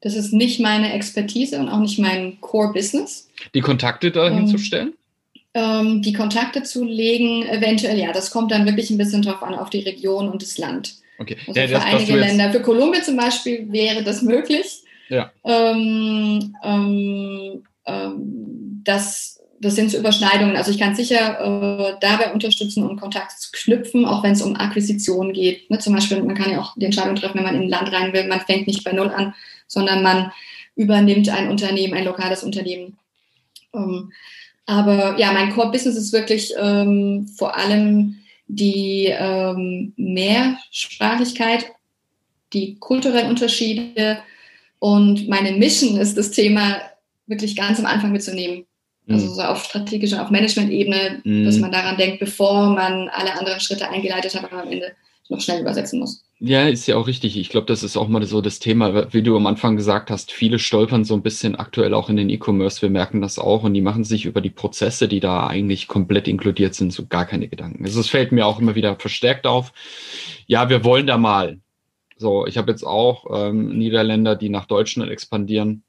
Das 0.00 0.16
ist 0.16 0.32
nicht 0.32 0.60
meine 0.60 0.92
Expertise 0.94 1.58
und 1.58 1.68
auch 1.68 1.80
nicht 1.80 1.98
mein 1.98 2.40
Core-Business. 2.40 3.28
Die 3.54 3.60
Kontakte 3.60 4.10
dahin 4.10 4.40
ähm, 4.40 4.46
zu 4.46 4.56
stellen? 4.56 4.94
Ähm, 5.52 6.00
die 6.00 6.14
Kontakte 6.14 6.62
zu 6.62 6.84
legen, 6.84 7.46
eventuell 7.46 7.98
ja. 7.98 8.12
Das 8.12 8.30
kommt 8.30 8.50
dann 8.50 8.64
wirklich 8.64 8.88
ein 8.90 8.96
bisschen 8.96 9.20
drauf 9.20 9.42
an, 9.42 9.54
auf 9.54 9.68
die 9.68 9.80
Region 9.80 10.30
und 10.30 10.40
das 10.40 10.56
Land. 10.56 10.94
Okay. 11.18 11.36
Also 11.46 11.60
ja, 11.60 11.66
für 11.66 11.74
das, 11.74 11.84
einige 11.84 12.16
Länder, 12.16 12.50
für 12.50 12.62
Kolumbien 12.62 13.04
zum 13.04 13.16
Beispiel 13.16 13.70
wäre 13.70 14.02
das 14.02 14.22
möglich. 14.22 14.84
Ähm, 15.44 16.54
ähm, 16.62 17.62
ähm, 17.86 18.80
das 18.84 19.40
das 19.60 19.76
sind 19.76 19.90
so 19.90 19.98
Überschneidungen. 19.98 20.56
Also 20.56 20.70
ich 20.70 20.78
kann 20.78 20.96
sicher 20.96 21.38
äh, 21.38 21.94
dabei 22.00 22.32
unterstützen 22.32 22.82
und 22.82 22.98
Kontakt 22.98 23.38
zu 23.38 23.50
knüpfen, 23.52 24.06
auch 24.06 24.22
wenn 24.22 24.32
es 24.32 24.40
um 24.40 24.56
Akquisitionen 24.56 25.34
geht. 25.34 25.70
Ne? 25.70 25.78
Zum 25.78 25.94
Beispiel, 25.94 26.22
man 26.22 26.34
kann 26.34 26.50
ja 26.50 26.60
auch 26.60 26.74
die 26.76 26.86
Entscheidung 26.86 27.14
treffen, 27.14 27.36
wenn 27.36 27.44
man 27.44 27.54
in 27.54 27.62
ein 27.62 27.68
Land 27.68 27.92
rein 27.92 28.12
will, 28.14 28.26
man 28.26 28.40
fängt 28.40 28.66
nicht 28.66 28.84
bei 28.84 28.92
Null 28.92 29.10
an, 29.10 29.34
sondern 29.66 30.02
man 30.02 30.32
übernimmt 30.76 31.28
ein 31.28 31.50
Unternehmen, 31.50 31.92
ein 31.92 32.06
lokales 32.06 32.42
Unternehmen. 32.42 32.96
Ähm, 33.74 34.12
aber 34.64 35.18
ja, 35.18 35.32
mein 35.32 35.52
Core-Business 35.52 35.96
ist 35.96 36.12
wirklich 36.14 36.54
ähm, 36.58 37.28
vor 37.36 37.56
allem 37.56 38.16
die 38.46 39.06
ähm, 39.08 39.92
Mehrsprachigkeit, 39.96 41.66
die 42.54 42.76
kulturellen 42.78 43.28
Unterschiede 43.28 44.18
und 44.80 45.28
meine 45.28 45.52
Mission 45.52 45.96
ist 45.96 46.16
das 46.16 46.32
Thema 46.32 46.80
wirklich 47.26 47.54
ganz 47.54 47.78
am 47.78 47.86
Anfang 47.86 48.10
mitzunehmen. 48.10 48.64
Also 49.08 49.26
mhm. 49.26 49.34
so 49.34 49.42
auf 49.42 49.64
strategischer, 49.64 50.22
auf 50.22 50.30
Management-Ebene, 50.30 51.20
mhm. 51.24 51.44
dass 51.44 51.58
man 51.58 51.70
daran 51.70 51.96
denkt, 51.96 52.18
bevor 52.20 52.70
man 52.70 53.08
alle 53.08 53.38
anderen 53.38 53.60
Schritte 53.60 53.88
eingeleitet 53.88 54.34
hat 54.34 54.50
und 54.50 54.58
am 54.58 54.68
Ende 54.68 54.92
noch 55.28 55.40
schnell 55.40 55.60
übersetzen 55.60 56.00
muss. 56.00 56.24
Ja, 56.40 56.66
ist 56.66 56.86
ja 56.86 56.96
auch 56.96 57.06
richtig. 57.06 57.36
Ich 57.36 57.50
glaube, 57.50 57.66
das 57.66 57.82
ist 57.82 57.96
auch 57.96 58.08
mal 58.08 58.24
so 58.24 58.40
das 58.40 58.58
Thema, 58.58 59.12
wie 59.12 59.22
du 59.22 59.36
am 59.36 59.46
Anfang 59.46 59.76
gesagt 59.76 60.10
hast. 60.10 60.32
Viele 60.32 60.58
stolpern 60.58 61.04
so 61.04 61.14
ein 61.14 61.22
bisschen 61.22 61.54
aktuell 61.54 61.92
auch 61.92 62.08
in 62.08 62.16
den 62.16 62.30
E-Commerce. 62.30 62.80
Wir 62.80 62.88
merken 62.88 63.20
das 63.20 63.38
auch 63.38 63.62
und 63.62 63.74
die 63.74 63.82
machen 63.82 64.04
sich 64.04 64.24
über 64.24 64.40
die 64.40 64.50
Prozesse, 64.50 65.06
die 65.06 65.20
da 65.20 65.46
eigentlich 65.46 65.86
komplett 65.86 66.26
inkludiert 66.26 66.74
sind, 66.74 66.92
so 66.92 67.06
gar 67.06 67.26
keine 67.26 67.48
Gedanken. 67.48 67.84
Also 67.84 68.00
es 68.00 68.08
fällt 68.08 68.32
mir 68.32 68.46
auch 68.46 68.58
immer 68.58 68.74
wieder 68.74 68.96
verstärkt 68.96 69.46
auf. 69.46 69.72
Ja, 70.46 70.70
wir 70.70 70.82
wollen 70.82 71.06
da 71.06 71.18
mal. 71.18 71.60
So, 72.20 72.46
ich 72.46 72.58
habe 72.58 72.70
jetzt 72.70 72.84
auch 72.84 73.24
ähm, 73.32 73.78
Niederländer, 73.78 74.36
die 74.36 74.50
nach 74.50 74.66
Deutschland 74.66 75.10
expandieren 75.10 75.84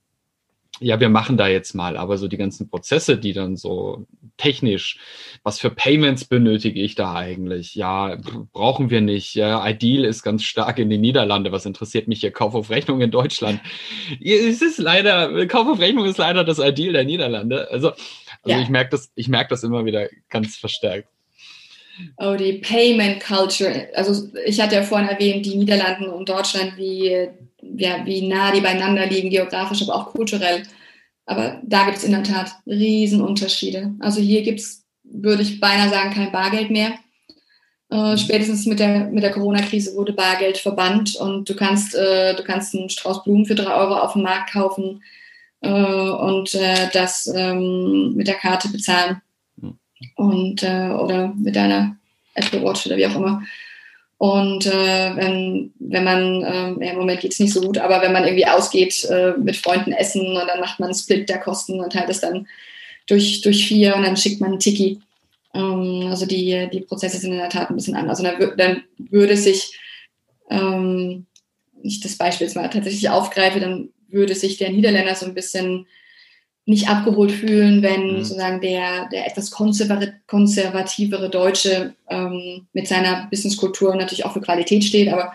ja, 0.80 1.00
wir 1.00 1.10
machen 1.10 1.38
da 1.38 1.48
jetzt 1.48 1.76
mal, 1.76 1.96
aber 1.96 2.17
so 2.17 2.28
die 2.28 2.38
ganzen 2.38 2.67
Prozesse, 2.67 3.17
die 3.17 3.34
dann 3.34 3.56
so 3.56 4.08
technisch, 4.38 4.98
was 5.44 5.60
für 5.60 5.70
Payments 5.70 6.26
benötige 6.26 6.82
ich 6.82 6.96
da 6.96 7.13
eigentlich? 7.13 7.76
Ja, 7.76 8.17
brauchen 8.52 8.89
wir 8.89 9.02
nicht. 9.02 9.36
Ja, 9.36 9.67
Ideal 9.67 10.06
ist 10.06 10.24
ganz 10.24 10.44
stark 10.44 10.80
in 10.80 10.89
den 10.89 11.02
Niederlande. 11.02 11.52
Was 11.52 11.67
interessiert 11.67 12.08
mich 12.08 12.22
hier? 12.22 12.32
Kauf 12.32 12.56
auf 12.56 12.72
Rechnung 12.72 13.02
in 13.02 13.12
Deutschland. 13.12 13.62
Es 14.20 14.62
ist 14.62 14.80
leider, 14.80 15.46
Kauf 15.46 15.67
auf 15.67 15.80
Rechnung 15.80 16.06
ist 16.06 16.17
leider 16.17 16.44
das 16.44 16.58
Ideal 16.58 16.94
der 16.94 17.06
Niederlande. 17.06 17.70
Also, 17.70 17.89
also 17.89 18.00
ja. 18.46 18.62
ich 18.62 18.70
merke 18.70 18.89
das, 18.89 19.12
ich 19.13 19.28
merke 19.28 19.50
das 19.50 19.63
immer 19.63 19.86
wieder 19.86 20.08
ganz 20.30 20.56
verstärkt. 20.56 21.10
Oh, 22.17 22.35
die 22.35 22.53
Payment 22.53 23.21
Culture. 23.21 23.89
Also 23.95 24.29
ich 24.45 24.59
hatte 24.61 24.75
ja 24.75 24.83
vorhin 24.83 25.09
erwähnt, 25.09 25.45
die 25.45 25.55
Niederlanden 25.55 26.07
und 26.07 26.29
Deutschland, 26.29 26.77
wie, 26.77 27.27
ja, 27.77 28.05
wie 28.05 28.27
nah 28.27 28.51
die 28.51 28.61
beieinander 28.61 29.05
liegen, 29.05 29.29
geografisch, 29.29 29.81
aber 29.83 29.95
auch 29.95 30.07
kulturell. 30.07 30.63
Aber 31.25 31.61
da 31.63 31.85
gibt 31.85 31.97
es 31.97 32.03
in 32.03 32.11
der 32.11 32.23
Tat 32.23 32.51
Riesenunterschiede. 32.65 33.93
Also 33.99 34.21
hier 34.21 34.41
gibt 34.41 34.59
es, 34.59 34.85
würde 35.03 35.43
ich 35.43 35.59
beinahe 35.59 35.89
sagen, 35.89 36.13
kein 36.13 36.31
Bargeld 36.31 36.71
mehr. 36.71 36.93
Äh, 37.89 38.17
spätestens 38.17 38.65
mit 38.65 38.79
der, 38.79 39.07
mit 39.07 39.23
der 39.23 39.31
Corona-Krise 39.31 39.95
wurde 39.95 40.13
Bargeld 40.13 40.57
verbannt 40.57 41.15
und 41.15 41.49
du 41.49 41.55
kannst, 41.55 41.93
äh, 41.93 42.35
du 42.35 42.43
kannst 42.43 42.73
einen 42.73 42.89
Strauß 42.89 43.23
Blumen 43.23 43.45
für 43.45 43.55
drei 43.55 43.73
Euro 43.75 43.95
auf 43.95 44.13
dem 44.13 44.23
Markt 44.23 44.51
kaufen 44.53 45.03
äh, 45.59 45.69
und 45.69 46.55
äh, 46.55 46.89
das 46.93 47.27
ähm, 47.33 48.13
mit 48.15 48.27
der 48.27 48.35
Karte 48.35 48.69
bezahlen 48.69 49.21
und 50.15 50.63
äh, 50.63 50.89
oder 50.89 51.33
mit 51.37 51.55
deiner 51.55 51.95
Apple 52.33 52.63
Watch 52.63 52.85
oder 52.85 52.97
wie 52.97 53.07
auch 53.07 53.15
immer. 53.15 53.43
Und 54.17 54.67
äh, 54.67 55.15
wenn, 55.15 55.73
wenn 55.79 56.03
man, 56.03 56.43
äh, 56.43 56.85
ja, 56.85 56.91
im 56.91 56.97
Moment 56.97 57.21
geht 57.21 57.31
es 57.31 57.39
nicht 57.39 57.53
so 57.53 57.61
gut, 57.61 57.79
aber 57.79 58.03
wenn 58.03 58.13
man 58.13 58.23
irgendwie 58.23 58.45
ausgeht, 58.45 59.03
äh, 59.05 59.33
mit 59.37 59.57
Freunden 59.57 59.93
essen 59.93 60.37
und 60.37 60.47
dann 60.47 60.59
macht 60.59 60.79
man 60.79 60.89
einen 60.89 60.97
Split 60.97 61.27
der 61.27 61.39
Kosten 61.39 61.79
und 61.79 61.93
teilt 61.93 62.09
es 62.09 62.21
dann 62.21 62.47
durch, 63.07 63.41
durch 63.41 63.65
vier 63.65 63.95
und 63.95 64.03
dann 64.03 64.15
schickt 64.15 64.39
man 64.39 64.51
einen 64.51 64.59
Tiki. 64.59 64.99
Ähm, 65.55 66.05
also 66.07 66.27
die, 66.27 66.69
die 66.71 66.81
Prozesse 66.81 67.17
sind 67.17 67.31
in 67.31 67.39
der 67.39 67.49
Tat 67.49 67.71
ein 67.71 67.75
bisschen 67.75 67.95
anders. 67.95 68.19
Und 68.19 68.25
dann, 68.25 68.57
dann 68.57 68.83
würde 68.97 69.35
sich, 69.35 69.75
ähm, 70.51 71.25
ich 71.81 71.99
das 71.99 72.15
Beispiel 72.15 72.45
jetzt 72.45 72.55
mal 72.55 72.69
tatsächlich 72.69 73.09
aufgreife, 73.09 73.59
dann 73.59 73.89
würde 74.07 74.35
sich 74.35 74.57
der 74.57 74.69
Niederländer 74.69 75.15
so 75.15 75.25
ein 75.25 75.33
bisschen 75.33 75.87
nicht 76.65 76.88
abgeholt 76.88 77.32
fühlen, 77.32 77.82
wenn 77.82 78.13
mhm. 78.13 78.24
sozusagen 78.24 78.62
der, 78.62 79.10
der 79.10 79.28
etwas 79.28 79.52
konservativere 79.52 81.30
Deutsche 81.30 81.95
ähm, 82.08 82.67
mit 82.74 82.88
seiner 82.88 83.28
Businesskultur 83.28 83.95
natürlich 83.95 84.26
auch 84.26 84.34
für 84.34 84.41
Qualität 84.41 84.84
steht, 84.84 85.10
aber 85.10 85.34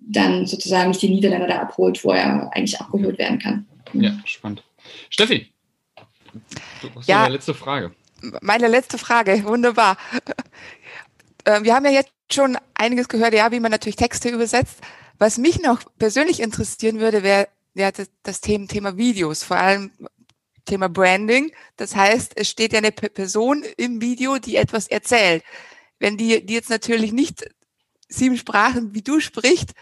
dann 0.00 0.46
sozusagen 0.46 0.88
nicht 0.88 1.02
die 1.02 1.10
Niederländer 1.10 1.48
da 1.48 1.60
abholt, 1.60 2.02
wo 2.04 2.12
er 2.12 2.50
eigentlich 2.54 2.80
abgeholt 2.80 3.18
werden 3.18 3.38
kann. 3.38 3.66
Ja, 3.92 4.12
spannend. 4.24 4.62
Steffi, 5.10 5.48
du 6.80 6.88
hast 6.94 7.08
ja, 7.08 7.24
eine 7.24 7.34
letzte 7.34 7.54
Frage. 7.54 7.92
Meine 8.40 8.68
letzte 8.68 8.98
Frage, 8.98 9.44
wunderbar. 9.44 9.96
Äh, 11.44 11.62
wir 11.62 11.76
haben 11.76 11.84
ja 11.84 11.92
jetzt 11.92 12.10
schon 12.32 12.58
einiges 12.74 13.08
gehört, 13.08 13.32
ja, 13.32 13.52
wie 13.52 13.60
man 13.60 13.70
natürlich 13.70 13.94
Texte 13.94 14.30
übersetzt. 14.30 14.80
Was 15.20 15.38
mich 15.38 15.62
noch 15.62 15.78
persönlich 15.96 16.40
interessieren 16.40 16.98
würde, 16.98 17.22
wäre 17.22 17.46
ja, 17.76 17.90
das, 18.22 18.40
Thema, 18.40 18.66
Thema 18.66 18.96
Videos, 18.96 19.42
vor 19.42 19.58
allem 19.58 19.90
Thema 20.64 20.88
Branding. 20.88 21.52
Das 21.76 21.94
heißt, 21.94 22.32
es 22.36 22.48
steht 22.48 22.72
ja 22.72 22.78
eine 22.78 22.92
Person 22.92 23.64
im 23.76 24.00
Video, 24.00 24.38
die 24.38 24.56
etwas 24.56 24.88
erzählt. 24.88 25.44
Wenn 25.98 26.16
die, 26.16 26.44
die 26.44 26.54
jetzt 26.54 26.70
natürlich 26.70 27.12
nicht 27.12 27.44
sieben 28.08 28.36
Sprachen 28.36 28.94
wie 28.94 29.02
du 29.02 29.20
spricht, 29.20 29.72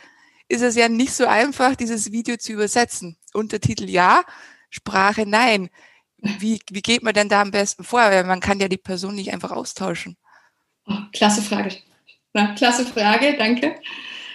ist 0.49 0.63
es 0.63 0.77
ja 0.77 0.89
nicht 0.89 1.13
so 1.13 1.27
einfach, 1.27 1.75
dieses 1.75 2.13
Video 2.13 2.37
zu 2.37 2.53
übersetzen. 2.53 3.17
Untertitel 3.33 3.89
ja, 3.89 4.25
Sprache 4.71 5.25
nein. 5.27 5.71
Wie, 6.19 6.61
wie 6.71 6.83
geht 6.83 7.03
man 7.03 7.15
denn 7.15 7.29
da 7.29 7.43
am 7.43 7.51
besten 7.51 7.85
vor? 7.85 8.01
Weil 8.01 8.25
man 8.25 8.41
kann 8.41 8.61
ja 8.61 8.69
die 8.69 8.77
Person 8.77 9.15
nicht 9.15 9.33
einfach 9.33 9.53
austauschen. 9.53 10.17
Oh, 10.87 10.97
klasse 11.13 11.43
Frage. 11.43 11.77
Na, 12.33 12.55
klasse 12.55 12.85
Frage, 12.85 13.37
danke. 13.39 13.77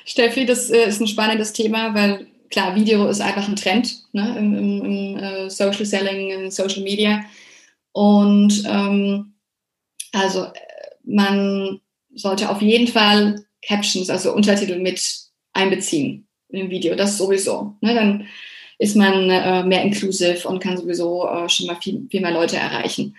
Steffi, 0.05 0.45
das 0.45 0.69
äh, 0.69 0.87
ist 0.87 1.01
ein 1.01 1.07
spannendes 1.07 1.53
Thema, 1.53 1.93
weil 1.93 2.27
klar, 2.49 2.75
Video 2.75 3.07
ist 3.07 3.21
einfach 3.21 3.47
ein 3.47 3.55
Trend 3.55 4.03
ne, 4.13 4.35
im, 4.37 4.55
im, 4.55 4.85
im 4.85 5.15
uh, 5.15 5.49
Social 5.49 5.85
Selling, 5.85 6.29
in 6.31 6.51
Social 6.51 6.83
Media. 6.83 7.23
Und 7.91 8.63
ähm, 8.67 9.33
also 10.11 10.47
man 11.03 11.81
sollte 12.13 12.49
auf 12.49 12.61
jeden 12.61 12.87
Fall 12.87 13.43
Captions, 13.65 14.09
also 14.09 14.33
Untertitel 14.33 14.79
mit 14.79 15.01
einbeziehen 15.53 16.27
im 16.49 16.69
Video, 16.69 16.95
das 16.95 17.17
sowieso. 17.17 17.75
Ne, 17.81 17.93
dann 17.93 18.27
ist 18.77 18.95
man 18.95 19.29
äh, 19.29 19.63
mehr 19.63 19.83
inclusive 19.83 20.47
und 20.47 20.59
kann 20.59 20.77
sowieso 20.77 21.27
äh, 21.27 21.49
schon 21.49 21.67
mal 21.67 21.75
viel, 21.75 22.07
viel 22.09 22.21
mehr 22.21 22.31
Leute 22.31 22.57
erreichen. 22.57 23.15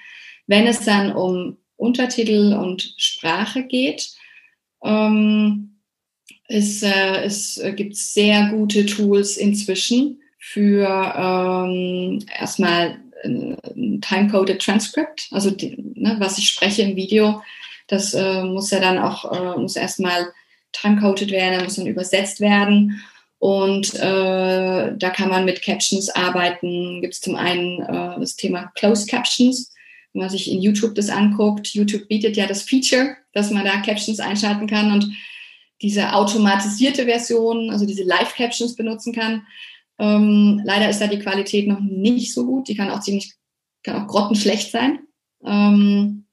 Wenn 0.47 0.67
es 0.67 0.85
dann 0.85 1.13
um 1.13 1.59
Untertitel 1.77 2.55
und 2.55 2.95
Sprache 2.97 3.65
geht, 3.65 4.11
ähm, 4.83 5.70
es, 6.51 6.83
äh, 6.83 7.23
es 7.23 7.59
äh, 7.59 7.73
gibt 7.73 7.97
sehr 7.97 8.49
gute 8.51 8.85
Tools 8.85 9.37
inzwischen 9.37 10.21
für 10.39 10.87
ähm, 10.89 12.25
erstmal 12.39 12.99
ein 13.25 14.01
time-coded 14.01 14.61
Transcript, 14.61 15.29
also 15.31 15.51
die, 15.51 15.77
ne, 15.95 16.17
was 16.19 16.39
ich 16.39 16.49
spreche 16.49 16.83
im 16.83 16.97
Video, 16.97 17.43
das 17.87 18.15
äh, 18.15 18.43
muss 18.43 18.71
ja 18.71 18.81
dann 18.81 18.99
auch, 18.99 19.31
äh, 19.31 19.61
muss 19.61 19.77
erstmal 19.77 20.27
time-coded 20.73 21.31
werden, 21.31 21.63
muss 21.63 21.77
dann 21.77 21.87
übersetzt 21.87 22.41
werden. 22.41 23.01
Und 23.39 23.95
äh, 23.95 24.93
da 24.97 25.11
kann 25.11 25.29
man 25.29 25.45
mit 25.45 25.63
Captions 25.63 26.11
arbeiten. 26.11 27.01
Gibt 27.01 27.15
es 27.15 27.21
zum 27.21 27.37
einen 27.37 27.81
äh, 27.81 28.21
das 28.21 28.37
Thema 28.37 28.71
Closed 28.75 29.09
Captions. 29.09 29.73
Wenn 30.13 30.21
man 30.21 30.31
sich 30.31 30.51
in 30.51 30.61
YouTube 30.61 30.95
das 30.95 31.09
anguckt, 31.11 31.69
YouTube 31.69 32.07
bietet 32.09 32.37
ja 32.37 32.47
das 32.47 32.63
Feature, 32.63 33.17
dass 33.33 33.51
man 33.51 33.65
da 33.65 33.81
Captions 33.81 34.21
einschalten 34.21 34.67
kann 34.67 34.93
und 34.93 35.11
diese 35.83 36.15
automatisierte 36.15 37.05
Version, 37.05 37.71
also 37.71 37.87
diese 37.87 38.05
Live-Captions 38.05 38.77
benutzen 38.77 39.13
kann. 39.13 39.47
Ähm, 39.99 40.61
leider 40.65 40.89
ist 40.89 41.01
da 41.01 41.07
die 41.07 41.19
Qualität 41.19 41.69
noch 41.69 41.81
nicht 41.81 42.33
so 42.33 42.47
gut. 42.47 42.69
Die 42.69 42.75
kann 42.75 42.91
auch 42.91 43.01
ziemlich, 43.01 43.35
kann 43.83 44.03
auch 44.03 44.07
grottenschlecht 44.07 44.71
sein. 44.71 45.01
Ähm, 45.45 46.25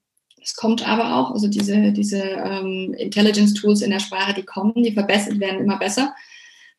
es 0.42 0.54
kommt 0.54 0.86
aber 0.86 1.16
auch, 1.16 1.32
also 1.32 1.48
diese, 1.48 1.92
diese 1.92 2.22
ähm, 2.22 2.94
Intelligence-Tools 2.94 3.82
in 3.82 3.90
der 3.90 4.00
Sprache, 4.00 4.34
die 4.34 4.44
kommen, 4.44 4.82
die 4.82 4.92
verbessert 4.92 5.40
werden 5.40 5.60
immer 5.60 5.78
besser. 5.78 6.14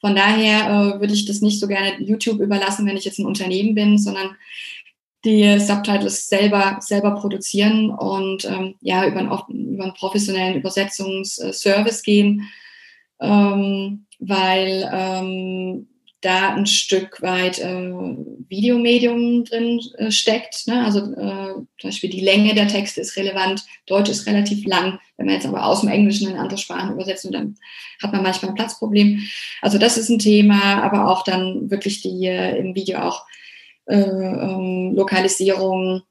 Von 0.01 0.15
daher 0.15 0.95
äh, 0.95 0.99
würde 0.99 1.13
ich 1.13 1.25
das 1.25 1.41
nicht 1.41 1.59
so 1.59 1.67
gerne 1.67 2.01
YouTube 2.01 2.39
überlassen, 2.39 2.85
wenn 2.85 2.97
ich 2.97 3.05
jetzt 3.05 3.19
ein 3.19 3.25
Unternehmen 3.25 3.75
bin, 3.75 3.97
sondern 3.97 4.35
die 5.25 5.59
Subtitles 5.59 6.27
selber, 6.27 6.77
selber 6.79 7.11
produzieren 7.11 7.89
und 7.89 8.45
ähm, 8.45 8.75
ja, 8.81 9.05
über 9.05 9.19
einen, 9.19 9.73
über 9.73 9.83
einen 9.83 9.93
professionellen 9.93 10.55
Übersetzungsservice 10.55 12.03
gehen, 12.03 12.49
ähm, 13.19 14.05
weil 14.19 14.89
ähm, 14.93 15.87
da 16.21 16.53
ein 16.53 16.65
Stück 16.65 17.21
weit 17.21 17.59
äh, 17.59 17.91
Videomedium 18.49 19.45
drin 19.45 19.79
äh, 19.97 20.11
steckt. 20.11 20.67
Ne? 20.67 20.83
Also 20.83 20.99
äh, 21.13 21.53
zum 21.77 21.89
Beispiel 21.89 22.09
die 22.09 22.19
Länge 22.19 22.53
der 22.53 22.67
Texte 22.67 22.99
ist 23.01 23.15
relevant. 23.15 23.63
Deutsch 23.85 24.09
ist 24.09 24.25
relativ 24.27 24.65
lang. 24.65 24.99
Wenn 25.15 25.27
man 25.27 25.35
jetzt 25.35 25.45
aber 25.45 25.65
aus 25.65 25.81
dem 25.81 25.89
Englischen 25.89 26.29
in 26.29 26.35
andere 26.35 26.57
Sprachen 26.57 26.91
übersetzt, 26.91 27.27
dann 27.31 27.55
hat 28.03 28.11
man 28.11 28.23
manchmal 28.23 28.51
ein 28.51 28.55
Platzproblem. 28.55 29.21
Also 29.61 29.77
das 29.77 29.97
ist 29.97 30.09
ein 30.09 30.19
Thema, 30.19 30.83
aber 30.83 31.09
auch 31.09 31.23
dann 31.23 31.71
wirklich 31.71 32.01
die 32.01 32.25
äh, 32.25 32.57
im 32.57 32.75
Video 32.75 32.99
auch 32.99 33.25
äh, 33.89 33.95
ähm, 33.95 34.93
Lokalisierung, 34.95 36.03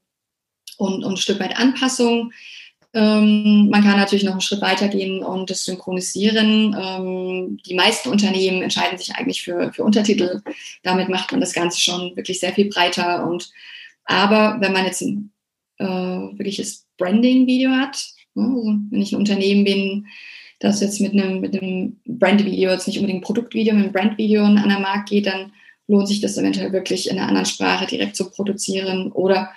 und, 0.78 1.04
und 1.04 1.12
ein 1.12 1.16
Stück 1.16 1.40
weit 1.40 1.58
Anpassung. 1.58 2.32
Ähm, 2.94 3.68
man 3.68 3.82
kann 3.82 3.98
natürlich 3.98 4.24
noch 4.24 4.32
einen 4.32 4.40
Schritt 4.40 4.62
weiter 4.62 4.88
gehen 4.88 5.22
und 5.22 5.50
das 5.50 5.64
synchronisieren. 5.64 6.74
Ähm, 6.78 7.58
die 7.66 7.74
meisten 7.74 8.08
Unternehmen 8.08 8.62
entscheiden 8.62 8.96
sich 8.96 9.14
eigentlich 9.14 9.42
für, 9.42 9.72
für 9.74 9.84
Untertitel. 9.84 10.40
Damit 10.82 11.10
macht 11.10 11.30
man 11.32 11.40
das 11.40 11.52
Ganze 11.52 11.80
schon 11.80 12.16
wirklich 12.16 12.40
sehr 12.40 12.54
viel 12.54 12.70
breiter. 12.70 13.28
Und 13.28 13.50
aber 14.04 14.56
wenn 14.60 14.72
man 14.72 14.86
jetzt 14.86 15.02
ein 15.02 15.32
äh, 15.78 15.84
wirkliches 15.84 16.86
Branding-Video 16.96 17.70
hat, 17.70 18.02
ne, 18.34 18.44
also 18.44 18.74
wenn 18.90 19.02
ich 19.02 19.12
ein 19.12 19.18
Unternehmen 19.18 19.64
bin, 19.64 20.06
das 20.60 20.80
jetzt 20.80 21.00
mit 21.00 21.12
einem, 21.12 21.40
mit 21.40 21.60
einem 21.60 22.00
Brand-Video, 22.06 22.70
jetzt 22.70 22.86
nicht 22.86 22.98
unbedingt 22.98 23.20
ein 23.20 23.26
Produktvideo, 23.26 23.74
mit 23.74 23.84
einem 23.84 23.92
Brand-Video 23.92 24.44
an 24.44 24.56
den 24.56 24.82
Markt 24.82 25.10
geht, 25.10 25.26
dann 25.26 25.52
lohnt 25.88 26.06
sich 26.06 26.20
das 26.20 26.38
eventuell 26.38 26.72
wirklich 26.72 27.10
in 27.10 27.18
einer 27.18 27.28
anderen 27.28 27.46
Sprache 27.46 27.86
direkt 27.86 28.14
zu 28.14 28.30
produzieren 28.30 29.10
oder 29.10 29.50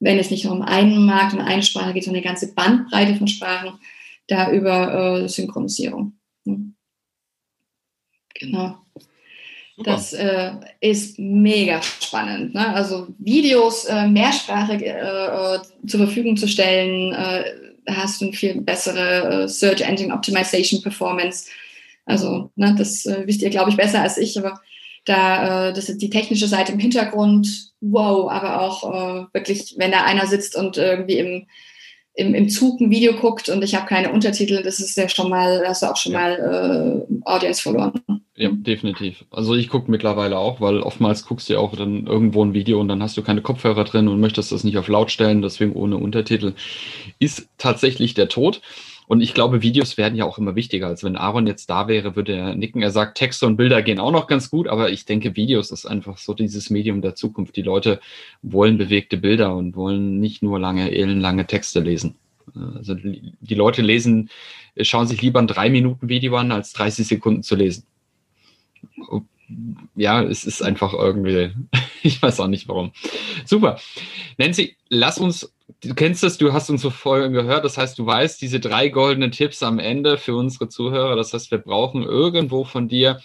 wenn 0.00 0.18
es 0.18 0.30
nicht 0.30 0.44
nur 0.44 0.54
um 0.54 0.62
einen 0.62 1.06
Markt 1.06 1.34
und 1.34 1.40
eine 1.40 1.62
Sprache 1.62 1.92
geht, 1.92 2.04
sondern 2.04 2.22
eine 2.22 2.28
ganze 2.28 2.52
Bandbreite 2.54 3.14
von 3.16 3.28
Sprachen, 3.28 3.78
da 4.26 4.50
über 4.50 5.22
äh, 5.22 5.28
Synchronisierung. 5.28 6.14
Hm. 6.46 6.74
Genau. 8.34 8.78
Super. 9.76 9.92
Das 9.92 10.12
äh, 10.12 10.52
ist 10.80 11.18
mega 11.18 11.80
spannend. 11.82 12.54
Ne? 12.54 12.74
Also 12.74 13.08
Videos 13.18 13.84
äh, 13.84 14.08
mehrsprachig 14.08 14.82
äh, 14.82 14.90
äh 14.90 15.60
zur 15.86 16.00
Verfügung 16.00 16.36
zu 16.36 16.48
stellen, 16.48 17.12
äh, 17.12 17.44
hast 17.88 18.20
du 18.20 18.26
eine 18.26 18.34
viel 18.34 18.60
bessere 18.60 19.48
Search 19.48 19.82
Engine 19.82 20.12
Optimization 20.12 20.82
Performance. 20.82 21.48
Also 22.04 22.50
ne, 22.56 22.74
das 22.76 23.06
wisst 23.24 23.42
ihr, 23.42 23.50
glaube 23.50 23.70
ich, 23.70 23.76
besser 23.76 24.02
als 24.02 24.18
ich, 24.18 24.38
aber 24.38 24.60
da, 25.04 25.72
das 25.72 25.88
ist 25.88 26.02
die 26.02 26.10
technische 26.10 26.46
Seite 26.46 26.72
im 26.72 26.78
Hintergrund, 26.78 27.72
wow, 27.80 28.30
aber 28.30 28.60
auch 28.60 28.84
äh, 28.84 29.26
wirklich, 29.32 29.74
wenn 29.78 29.92
da 29.92 30.04
einer 30.04 30.26
sitzt 30.26 30.56
und 30.56 30.76
irgendwie 30.76 31.18
im, 31.18 31.46
im, 32.14 32.34
im 32.34 32.48
Zug 32.48 32.80
ein 32.80 32.90
Video 32.90 33.14
guckt 33.14 33.48
und 33.48 33.62
ich 33.62 33.74
habe 33.74 33.86
keine 33.86 34.12
Untertitel, 34.12 34.62
das 34.62 34.78
ist 34.80 34.96
ja 34.96 35.08
schon 35.08 35.30
mal, 35.30 35.62
hast 35.66 35.82
du 35.82 35.86
auch 35.86 35.96
schon 35.96 36.12
ja. 36.12 36.18
mal 36.18 37.06
äh, 37.10 37.14
Audience 37.24 37.62
verloren. 37.62 37.92
Ja, 38.36 38.48
definitiv. 38.50 39.24
Also 39.30 39.54
ich 39.54 39.68
gucke 39.68 39.90
mittlerweile 39.90 40.38
auch, 40.38 40.62
weil 40.62 40.80
oftmals 40.80 41.26
guckst 41.26 41.48
du 41.48 41.54
ja 41.54 41.58
auch 41.58 41.76
dann 41.76 42.06
irgendwo 42.06 42.42
ein 42.42 42.54
Video 42.54 42.80
und 42.80 42.88
dann 42.88 43.02
hast 43.02 43.16
du 43.16 43.22
keine 43.22 43.42
Kopfhörer 43.42 43.84
drin 43.84 44.08
und 44.08 44.18
möchtest 44.18 44.50
das 44.50 44.64
nicht 44.64 44.78
auf 44.78 44.88
laut 44.88 45.10
stellen, 45.10 45.42
deswegen 45.42 45.74
ohne 45.74 45.98
Untertitel. 45.98 46.54
Ist 47.18 47.48
tatsächlich 47.58 48.14
der 48.14 48.28
Tod. 48.28 48.62
Und 49.06 49.20
ich 49.20 49.34
glaube, 49.34 49.62
Videos 49.62 49.96
werden 49.96 50.14
ja 50.14 50.24
auch 50.24 50.38
immer 50.38 50.54
wichtiger. 50.54 50.86
Also 50.86 51.06
wenn 51.06 51.16
Aaron 51.16 51.46
jetzt 51.46 51.68
da 51.68 51.88
wäre, 51.88 52.16
würde 52.16 52.32
er 52.32 52.54
nicken. 52.54 52.82
Er 52.82 52.90
sagt, 52.90 53.18
Texte 53.18 53.46
und 53.46 53.56
Bilder 53.56 53.82
gehen 53.82 53.98
auch 53.98 54.12
noch 54.12 54.26
ganz 54.26 54.50
gut, 54.50 54.68
aber 54.68 54.90
ich 54.90 55.04
denke, 55.04 55.34
Videos 55.36 55.70
ist 55.70 55.86
einfach 55.86 56.18
so 56.18 56.32
dieses 56.34 56.70
Medium 56.70 57.02
der 57.02 57.14
Zukunft. 57.14 57.56
Die 57.56 57.62
Leute 57.62 58.00
wollen 58.42 58.78
bewegte 58.78 59.16
Bilder 59.16 59.54
und 59.56 59.74
wollen 59.74 60.20
nicht 60.20 60.42
nur 60.42 60.58
lange, 60.60 60.90
ellenlange 60.92 61.46
Texte 61.46 61.80
lesen. 61.80 62.14
Also 62.74 62.94
die 62.94 63.54
Leute 63.54 63.82
lesen, 63.82 64.30
schauen 64.80 65.06
sich 65.06 65.22
lieber 65.22 65.40
ein 65.40 65.46
drei 65.46 65.70
Minuten 65.70 66.08
Video 66.08 66.36
an, 66.36 66.52
als 66.52 66.72
30 66.72 67.06
Sekunden 67.06 67.42
zu 67.42 67.54
lesen. 67.56 67.84
Ja, 69.96 70.22
es 70.22 70.44
ist 70.44 70.62
einfach 70.62 70.92
irgendwie, 70.92 71.52
ich 72.02 72.22
weiß 72.22 72.40
auch 72.40 72.48
nicht 72.48 72.68
warum. 72.68 72.92
Super. 73.44 73.78
Nancy, 74.38 74.76
lass 74.88 75.18
uns 75.18 75.52
du 75.82 75.94
kennst 75.94 76.24
es, 76.24 76.38
du 76.38 76.52
hast 76.52 76.70
unsere 76.70 76.92
Folgen 76.92 77.32
gehört, 77.32 77.64
das 77.64 77.78
heißt, 77.78 77.98
du 77.98 78.06
weißt 78.06 78.40
diese 78.40 78.60
drei 78.60 78.88
goldenen 78.88 79.30
Tipps 79.30 79.62
am 79.62 79.78
Ende 79.78 80.18
für 80.18 80.34
unsere 80.36 80.68
Zuhörer. 80.68 81.16
Das 81.16 81.32
heißt, 81.32 81.50
wir 81.50 81.58
brauchen 81.58 82.02
irgendwo 82.02 82.64
von 82.64 82.88
dir, 82.88 83.20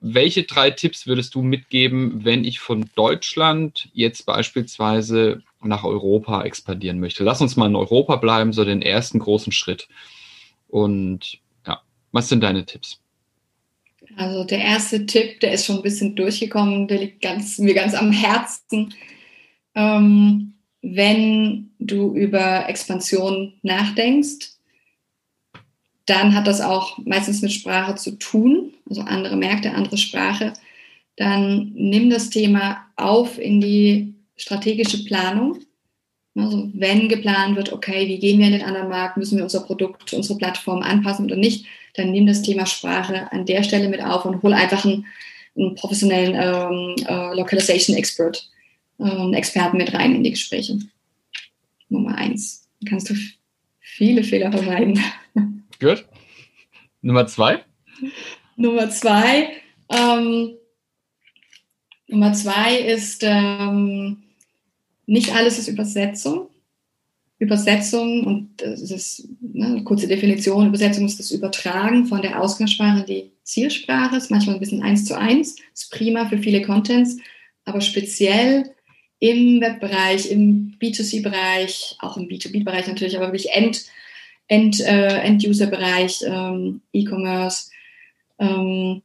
welche 0.00 0.42
drei 0.42 0.70
Tipps 0.70 1.06
würdest 1.06 1.34
du 1.34 1.42
mitgeben, 1.42 2.24
wenn 2.24 2.44
ich 2.44 2.60
von 2.60 2.90
Deutschland 2.94 3.88
jetzt 3.94 4.26
beispielsweise 4.26 5.42
nach 5.62 5.84
Europa 5.84 6.42
expandieren 6.42 7.00
möchte? 7.00 7.24
Lass 7.24 7.40
uns 7.40 7.56
mal 7.56 7.68
in 7.68 7.76
Europa 7.76 8.16
bleiben, 8.16 8.52
so 8.52 8.64
den 8.64 8.82
ersten 8.82 9.18
großen 9.18 9.52
Schritt. 9.52 9.88
Und 10.68 11.38
ja, 11.66 11.80
was 12.12 12.28
sind 12.28 12.42
deine 12.42 12.66
Tipps? 12.66 13.00
Also 14.16 14.44
der 14.44 14.58
erste 14.58 15.06
Tipp, 15.06 15.40
der 15.40 15.52
ist 15.52 15.66
schon 15.66 15.76
ein 15.76 15.82
bisschen 15.82 16.14
durchgekommen, 16.14 16.88
der 16.88 16.98
liegt 16.98 17.20
ganz, 17.20 17.58
mir 17.58 17.74
ganz 17.74 17.94
am 17.94 18.12
Herzen. 18.12 18.94
Ähm, 19.74 20.54
wenn 20.82 21.70
du 21.78 22.14
über 22.14 22.68
Expansion 22.68 23.54
nachdenkst, 23.62 24.50
dann 26.06 26.34
hat 26.34 26.46
das 26.46 26.60
auch 26.60 26.98
meistens 26.98 27.40
mit 27.40 27.52
Sprache 27.52 27.94
zu 27.94 28.18
tun, 28.18 28.74
also 28.88 29.00
andere 29.02 29.36
Märkte, 29.36 29.72
andere 29.72 29.96
Sprache. 29.96 30.52
Dann 31.16 31.72
nimm 31.74 32.10
das 32.10 32.30
Thema 32.30 32.84
auf 32.96 33.38
in 33.38 33.60
die 33.60 34.14
strategische 34.36 35.04
Planung. 35.04 35.60
Also 36.36 36.68
wenn 36.74 37.08
geplant 37.08 37.56
wird, 37.56 37.72
okay, 37.72 38.08
wie 38.08 38.18
gehen 38.18 38.38
wir 38.40 38.46
in 38.46 38.52
den 38.52 38.64
anderen 38.64 38.88
Markt, 38.88 39.16
müssen 39.16 39.36
wir 39.36 39.44
unser 39.44 39.60
Produkt, 39.60 40.12
unsere 40.12 40.36
Plattform 40.38 40.82
anpassen 40.82 41.26
oder 41.26 41.36
nicht, 41.36 41.66
dann 41.94 42.10
nimm 42.10 42.26
das 42.26 42.42
Thema 42.42 42.66
Sprache 42.66 43.30
an 43.32 43.46
der 43.46 43.62
Stelle 43.62 43.88
mit 43.88 44.02
auf 44.02 44.24
und 44.24 44.42
hol 44.42 44.52
einfach 44.52 44.84
einen, 44.84 45.06
einen 45.56 45.74
professionellen 45.74 46.34
ähm, 46.34 46.96
äh, 47.06 47.34
Localization 47.34 47.96
Expert 47.96 48.50
äh, 48.98 49.32
Experten 49.32 49.76
mit 49.76 49.92
rein 49.94 50.14
in 50.14 50.22
die 50.22 50.30
Gespräche. 50.30 50.78
Nummer 51.88 52.16
eins. 52.16 52.68
Dann 52.80 52.90
kannst 52.90 53.10
du 53.10 53.14
viele 53.80 54.24
Fehler 54.24 54.50
vermeiden. 54.52 55.00
Gut. 55.80 56.04
Nummer 57.02 57.26
zwei? 57.26 57.64
Nummer 58.56 58.90
zwei. 58.90 59.50
Ähm, 59.90 60.54
Nummer 62.06 62.32
zwei 62.32 62.78
ist, 62.78 63.22
ähm, 63.22 64.22
nicht 65.06 65.34
alles 65.34 65.58
ist 65.58 65.68
Übersetzung. 65.68 66.48
Übersetzung, 67.38 68.24
und 68.24 68.50
das 68.58 68.80
ist 68.80 69.28
ne, 69.40 69.66
eine 69.66 69.84
kurze 69.84 70.06
Definition, 70.06 70.68
Übersetzung 70.68 71.04
ist 71.06 71.18
das 71.18 71.30
Übertragen 71.30 72.06
von 72.06 72.22
der 72.22 72.40
Ausgangssprache 72.40 73.00
in 73.00 73.06
die 73.06 73.30
Zielsprache, 73.42 74.16
ist 74.16 74.30
manchmal 74.30 74.56
ein 74.56 74.60
bisschen 74.60 74.82
eins 74.82 75.04
zu 75.04 75.18
eins, 75.18 75.56
ist 75.72 75.90
prima 75.90 76.26
für 76.26 76.38
viele 76.38 76.62
Contents, 76.62 77.18
aber 77.64 77.80
speziell 77.80 78.70
im 79.18 79.60
Webbereich, 79.60 80.30
im 80.30 80.74
B2C-Bereich, 80.80 81.96
auch 82.00 82.16
im 82.16 82.28
B2B-Bereich 82.28 82.86
natürlich, 82.86 83.16
aber 83.16 83.26
wirklich 83.26 83.50
End, 83.52 83.84
End, 84.48 84.80
äh, 84.80 85.18
End-User-Bereich, 85.20 86.22
ähm, 86.26 86.82
E-Commerce, 86.92 87.70
ähm, 88.38 89.02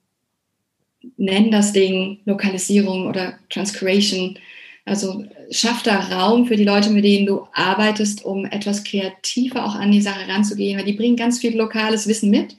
nennen 1.18 1.52
das 1.52 1.74
Ding 1.74 2.20
Lokalisierung 2.26 3.08
oder 3.08 3.40
Transcreation. 3.50 4.38
Also 4.86 5.26
schaff 5.52 5.84
da 5.84 6.00
Raum 6.00 6.48
für 6.48 6.56
die 6.56 6.64
Leute, 6.64 6.90
mit 6.90 7.04
denen 7.04 7.26
du 7.26 7.48
arbeitest, 7.54 8.26
um 8.26 8.46
etwas 8.46 8.84
kreativer 8.84 9.66
auch 9.66 9.76
an 9.76 9.92
die 9.92 10.02
Sache 10.02 10.28
ranzugehen, 10.28 10.78
weil 10.78 10.86
die 10.86 10.94
bringen 10.94 11.16
ganz 11.16 11.40
viel 11.40 11.56
lokales 11.56 12.08
Wissen 12.08 12.30
mit 12.30 12.58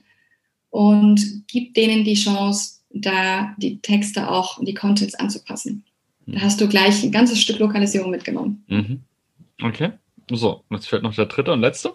und 0.71 1.45
gib 1.49 1.75
denen 1.75 2.05
die 2.05 2.15
Chance, 2.15 2.81
da 2.91 3.55
die 3.59 3.81
Texte 3.81 4.31
auch, 4.31 4.59
die 4.63 4.75
Contents 4.75 5.15
anzupassen. 5.15 5.85
Da 6.27 6.41
hast 6.43 6.61
du 6.61 6.69
gleich 6.69 7.03
ein 7.03 7.13
ganzes 7.13 7.41
Stück 7.41 7.59
Lokalisierung 7.59 8.11
mitgenommen. 8.11 8.65
Mhm. 8.69 9.01
Okay. 9.63 9.93
So, 10.31 10.63
jetzt 10.71 10.89
fällt 10.89 11.03
noch 11.03 11.15
der 11.15 11.27
dritte 11.27 11.53
und 11.53 11.61
letzte. 11.61 11.93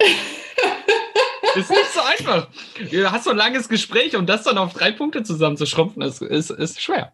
ist 1.54 1.70
nicht 1.70 1.92
so 1.92 2.00
einfach. 2.00 2.48
Du 2.90 3.10
hast 3.10 3.24
so 3.24 3.30
ein 3.30 3.36
langes 3.36 3.68
Gespräch 3.68 4.16
und 4.16 4.26
das 4.26 4.44
dann 4.44 4.58
auf 4.58 4.72
drei 4.72 4.90
Punkte 4.92 5.22
zusammenzuschrumpfen, 5.22 6.02
ist, 6.02 6.22
ist, 6.22 6.50
ist 6.50 6.80
schwer. 6.80 7.12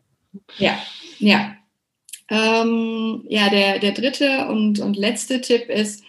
Ja, 0.59 0.79
ja. 1.19 1.57
Ähm, 2.31 3.25
ja, 3.29 3.51
der, 3.51 3.81
der 3.81 3.93
dritte 3.93 4.47
und, 4.47 4.79
und 4.79 4.97
letzte 4.97 5.41
Tipp 5.41 5.69
ist, 5.69 6.05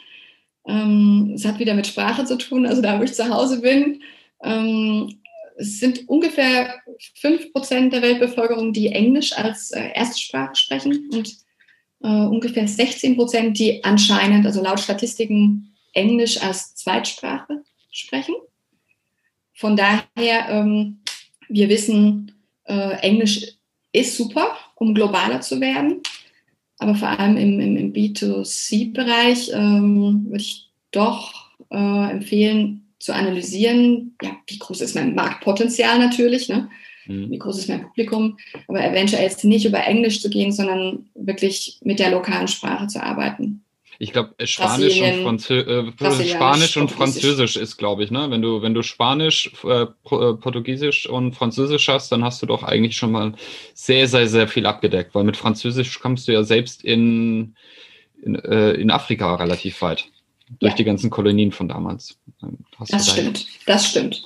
ähm, 0.67 1.31
es 1.35 1.45
hat 1.45 1.59
wieder 1.59 1.73
mit 1.73 1.87
Sprache 1.87 2.25
zu 2.25 2.37
tun, 2.37 2.65
also 2.67 2.81
da, 2.81 2.99
wo 2.99 3.03
ich 3.03 3.13
zu 3.13 3.27
Hause 3.29 3.61
bin. 3.61 4.03
Ähm, 4.43 5.19
es 5.57 5.79
sind 5.79 6.07
ungefähr 6.07 6.79
5% 7.21 7.89
der 7.89 8.01
Weltbevölkerung, 8.01 8.71
die 8.73 8.87
Englisch 8.87 9.33
als 9.33 9.71
äh, 9.71 9.89
Erstsprache 9.93 10.55
sprechen 10.55 11.09
und 11.11 11.35
äh, 12.03 12.07
ungefähr 12.07 12.67
16%, 12.67 13.51
die 13.51 13.83
anscheinend, 13.83 14.45
also 14.45 14.61
laut 14.61 14.79
Statistiken, 14.79 15.75
Englisch 15.93 16.41
als 16.41 16.75
Zweitsprache 16.75 17.63
sprechen. 17.91 18.35
Von 19.53 19.75
daher, 19.75 20.49
ähm, 20.49 21.01
wir 21.49 21.69
wissen, 21.69 22.31
äh, 22.63 22.93
Englisch 23.01 23.45
ist 23.91 24.15
super, 24.15 24.57
um 24.81 24.95
globaler 24.95 25.41
zu 25.41 25.61
werden. 25.61 26.01
Aber 26.79 26.95
vor 26.95 27.07
allem 27.07 27.37
im, 27.37 27.59
im, 27.59 27.77
im 27.77 27.93
B2C-Bereich 27.93 29.51
ähm, 29.53 30.25
würde 30.25 30.41
ich 30.41 30.69
doch 30.89 31.51
äh, 31.69 32.11
empfehlen, 32.11 32.87
zu 32.97 33.13
analysieren, 33.13 34.15
ja, 34.21 34.31
wie 34.47 34.57
groß 34.59 34.81
ist 34.81 34.95
mein 34.95 35.15
Marktpotenzial 35.15 35.99
natürlich, 35.99 36.49
ne? 36.49 36.69
Mhm. 37.07 37.31
wie 37.31 37.39
groß 37.39 37.59
ist 37.59 37.69
mein 37.69 37.81
Publikum, 37.81 38.37
aber 38.67 38.83
eventuell 38.83 39.23
jetzt 39.23 39.43
nicht 39.43 39.65
über 39.65 39.83
Englisch 39.83 40.21
zu 40.21 40.29
gehen, 40.29 40.51
sondern 40.51 41.09
wirklich 41.15 41.79
mit 41.83 41.99
der 41.99 42.11
lokalen 42.11 42.47
Sprache 42.47 42.87
zu 42.87 43.01
arbeiten. 43.01 43.63
Ich 44.01 44.13
glaube, 44.13 44.33
äh, 44.39 44.47
Spanisch, 44.47 44.99
und, 44.99 45.23
Franzö 45.23 45.59
äh, 45.59 46.27
Spanisch 46.27 46.75
und 46.75 46.91
Französisch 46.91 47.55
ist, 47.55 47.77
glaube 47.77 48.03
ich, 48.03 48.09
ne? 48.09 48.31
Wenn 48.31 48.41
du, 48.41 48.61
wenn 48.63 48.73
du 48.73 48.81
Spanisch, 48.81 49.51
äh, 49.63 49.83
äh, 49.83 49.87
Portugiesisch 50.05 51.07
und 51.07 51.35
Französisch 51.35 51.87
hast, 51.87 52.11
dann 52.11 52.23
hast 52.23 52.41
du 52.41 52.47
doch 52.47 52.63
eigentlich 52.63 52.97
schon 52.97 53.11
mal 53.11 53.33
sehr, 53.75 54.07
sehr, 54.07 54.27
sehr 54.27 54.47
viel 54.47 54.65
abgedeckt, 54.65 55.13
weil 55.13 55.23
mit 55.23 55.37
Französisch 55.37 55.99
kommst 55.99 56.27
du 56.27 56.31
ja 56.31 56.43
selbst 56.43 56.83
in 56.83 57.55
in, 58.23 58.35
äh, 58.35 58.71
in 58.71 58.91
Afrika 58.91 59.35
relativ 59.35 59.81
weit. 59.81 60.05
Durch 60.59 60.73
ja. 60.73 60.77
die 60.77 60.83
ganzen 60.83 61.09
Kolonien 61.09 61.51
von 61.51 61.69
damals. 61.69 62.17
Das 62.89 63.11
stimmt, 63.11 63.45
das 63.65 63.87
stimmt. 63.87 64.23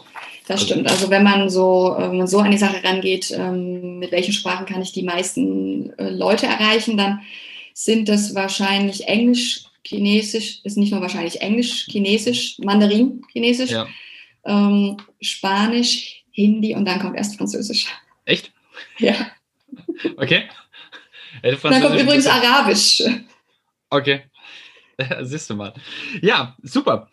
Das 0.48 0.62
also, 0.62 0.74
stimmt. 0.74 0.90
Also 0.90 1.10
wenn 1.10 1.24
man 1.24 1.50
so, 1.50 1.96
wenn 1.98 2.18
man 2.18 2.28
so 2.28 2.40
an 2.40 2.52
die 2.52 2.58
Sache 2.58 2.84
rangeht, 2.84 3.32
ähm, 3.32 4.00
mit 4.00 4.12
welchen 4.12 4.34
Sprachen 4.34 4.66
kann 4.66 4.82
ich 4.82 4.92
die 4.92 5.04
meisten 5.04 5.92
äh, 6.00 6.10
Leute 6.10 6.48
erreichen, 6.48 6.98
dann 6.98 7.22
sind 7.74 8.10
das 8.10 8.34
wahrscheinlich 8.34 9.08
Englisch, 9.08 9.65
Chinesisch, 9.86 10.62
ist 10.64 10.78
nicht 10.78 10.92
nur 10.92 11.02
wahrscheinlich 11.02 11.42
Englisch, 11.42 11.86
Chinesisch, 11.90 12.58
Mandarin, 12.60 13.22
Chinesisch, 13.32 13.72
ja. 13.72 13.88
ähm, 14.46 14.98
Spanisch, 15.22 16.24
Hindi 16.32 16.76
und 16.76 16.86
dann 16.86 17.00
kommt 17.00 17.18
erst 17.18 17.38
Französisch. 17.38 17.88
Echt? 18.26 18.52
Ja. 18.98 19.32
Okay. 20.18 20.44
Dann 21.42 21.82
kommt 21.82 22.00
übrigens 22.00 22.28
Arabisch. 22.28 23.04
Okay. 23.90 24.24
Siehst 25.22 25.50
du 25.50 25.56
mal. 25.56 25.74
Ja, 26.22 26.56
super. 26.62 27.10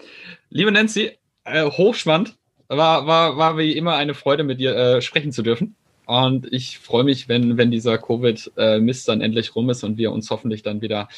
Liebe 0.51 0.73
Nancy, 0.73 1.13
äh, 1.45 1.65
hochspannend. 1.65 2.37
War, 2.69 3.07
war, 3.07 3.37
war 3.37 3.59
wie 3.59 3.73
immer 3.73 3.97
eine 3.97 4.15
Freude, 4.15 4.45
mit 4.45 4.59
dir 4.59 4.75
äh, 4.75 5.03
sprechen 5.03 5.33
zu 5.33 5.43
dürfen. 5.43 5.77
Und 6.07 6.53
ich 6.53 6.79
freue 6.79 7.05
mich, 7.05 7.29
wenn, 7.29 7.57
wenn 7.59 7.71
dieser 7.71 7.99
Covid-Mist 7.99 9.09
dann 9.09 9.21
endlich 9.21 9.55
rum 9.55 9.71
ist 9.71 9.85
und 9.85 9.99
wir 9.99 10.13
uns 10.13 10.31
hoffentlich 10.31 10.63
dann 10.63 10.81
wieder 10.81 11.09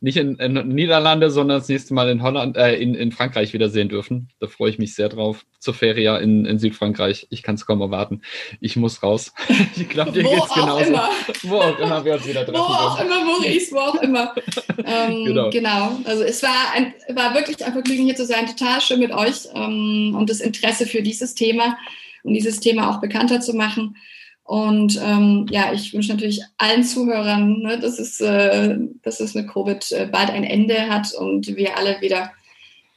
nicht 0.00 0.16
in, 0.16 0.36
in 0.36 0.68
Niederlande, 0.68 1.30
sondern 1.30 1.58
das 1.58 1.68
nächste 1.68 1.94
Mal 1.94 2.08
in 2.10 2.22
Holland, 2.22 2.56
äh, 2.56 2.76
in, 2.76 2.94
in 2.94 3.12
Frankreich 3.12 3.52
wiedersehen 3.52 3.88
dürfen. 3.88 4.28
Da 4.40 4.46
freue 4.46 4.70
ich 4.70 4.78
mich 4.78 4.94
sehr 4.94 5.08
drauf. 5.08 5.44
Zur 5.58 5.74
Feria 5.74 6.18
in, 6.18 6.44
in 6.44 6.58
Südfrankreich. 6.58 7.26
Ich 7.30 7.42
kann 7.42 7.56
es 7.56 7.66
kaum 7.66 7.80
erwarten. 7.80 8.22
Ich 8.60 8.76
muss 8.76 9.02
raus. 9.02 9.32
ich 9.76 9.88
glaube, 9.88 10.12
dir 10.12 10.22
geht 10.22 10.32
es 10.32 10.54
genauso. 10.54 10.84
Immer. 10.84 11.08
Wo 11.42 11.56
auch 11.56 11.78
immer 11.78 12.04
wir 12.04 12.14
uns 12.14 12.26
wieder 12.26 12.44
treffen. 12.44 12.58
Wo 12.58 12.62
auch 12.62 13.00
immer, 13.00 13.24
Maurice, 13.24 13.72
wo 13.72 13.78
auch 13.78 14.02
immer. 14.02 14.34
ähm, 14.84 15.24
genau. 15.24 15.50
genau. 15.50 16.00
Also 16.04 16.22
es 16.22 16.42
war, 16.42 16.72
ein, 16.74 16.94
war 17.14 17.34
wirklich 17.34 17.64
ein 17.64 17.72
Vergnügen, 17.72 18.04
hier 18.04 18.16
zu 18.16 18.26
sein. 18.26 18.46
Total 18.46 18.80
schön 18.80 19.00
mit 19.00 19.12
euch 19.12 19.48
ähm, 19.54 20.14
und 20.16 20.30
das 20.30 20.40
Interesse 20.40 20.86
für 20.86 21.02
dieses 21.02 21.34
Thema 21.34 21.76
und 22.22 22.34
dieses 22.34 22.60
Thema 22.60 22.90
auch 22.90 23.00
bekannter 23.00 23.40
zu 23.40 23.54
machen. 23.54 23.96
Und 24.46 25.00
ähm, 25.04 25.46
ja, 25.50 25.72
ich 25.72 25.92
wünsche 25.92 26.12
natürlich 26.12 26.40
allen 26.56 26.84
Zuhörern, 26.84 27.58
ne, 27.62 27.80
dass, 27.80 27.98
es, 27.98 28.20
äh, 28.20 28.78
dass 29.02 29.18
es 29.18 29.34
mit 29.34 29.48
Covid 29.48 29.90
äh, 29.90 30.08
bald 30.10 30.30
ein 30.30 30.44
Ende 30.44 30.88
hat 30.88 31.12
und 31.14 31.48
wir 31.48 31.76
alle 31.76 32.00
wieder 32.00 32.30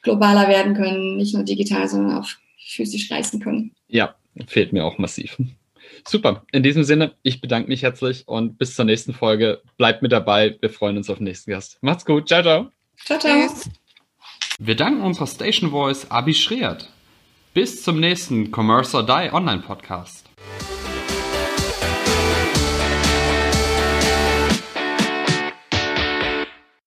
globaler 0.03 0.47
werden 0.47 0.75
können, 0.75 1.17
nicht 1.17 1.33
nur 1.33 1.43
digital, 1.43 1.89
sondern 1.89 2.19
auch 2.19 2.27
physisch 2.59 3.11
reisen 3.11 3.39
können. 3.39 3.71
Ja, 3.87 4.13
fehlt 4.45 4.73
mir 4.73 4.85
auch 4.85 4.99
massiv. 4.99 5.37
Super. 6.07 6.45
In 6.51 6.61
diesem 6.61 6.83
Sinne, 6.83 7.13
ich 7.23 7.41
bedanke 7.41 7.67
mich 7.67 7.81
herzlich 7.81 8.27
und 8.27 8.59
bis 8.59 8.75
zur 8.75 8.85
nächsten 8.85 9.13
Folge. 9.13 9.61
Bleibt 9.77 10.03
mit 10.03 10.11
dabei. 10.11 10.55
Wir 10.61 10.69
freuen 10.69 10.97
uns 10.97 11.09
auf 11.09 11.17
den 11.17 11.25
nächsten 11.25 11.49
Gast. 11.49 11.79
Macht's 11.81 12.05
gut. 12.05 12.27
Ciao, 12.27 12.43
ciao. 12.43 12.71
Ciao, 13.05 13.17
ciao. 13.17 13.49
Wir 14.59 14.75
danken 14.75 15.01
unserer 15.01 15.27
Station 15.27 15.71
Voice 15.71 16.09
Abi 16.11 16.35
Schreert. 16.35 16.89
Bis 17.55 17.81
zum 17.81 17.99
nächsten 17.99 18.51
Commerce 18.53 18.95
or 18.95 19.03
Die 19.03 19.33
Online 19.33 19.61
Podcast. 19.61 20.28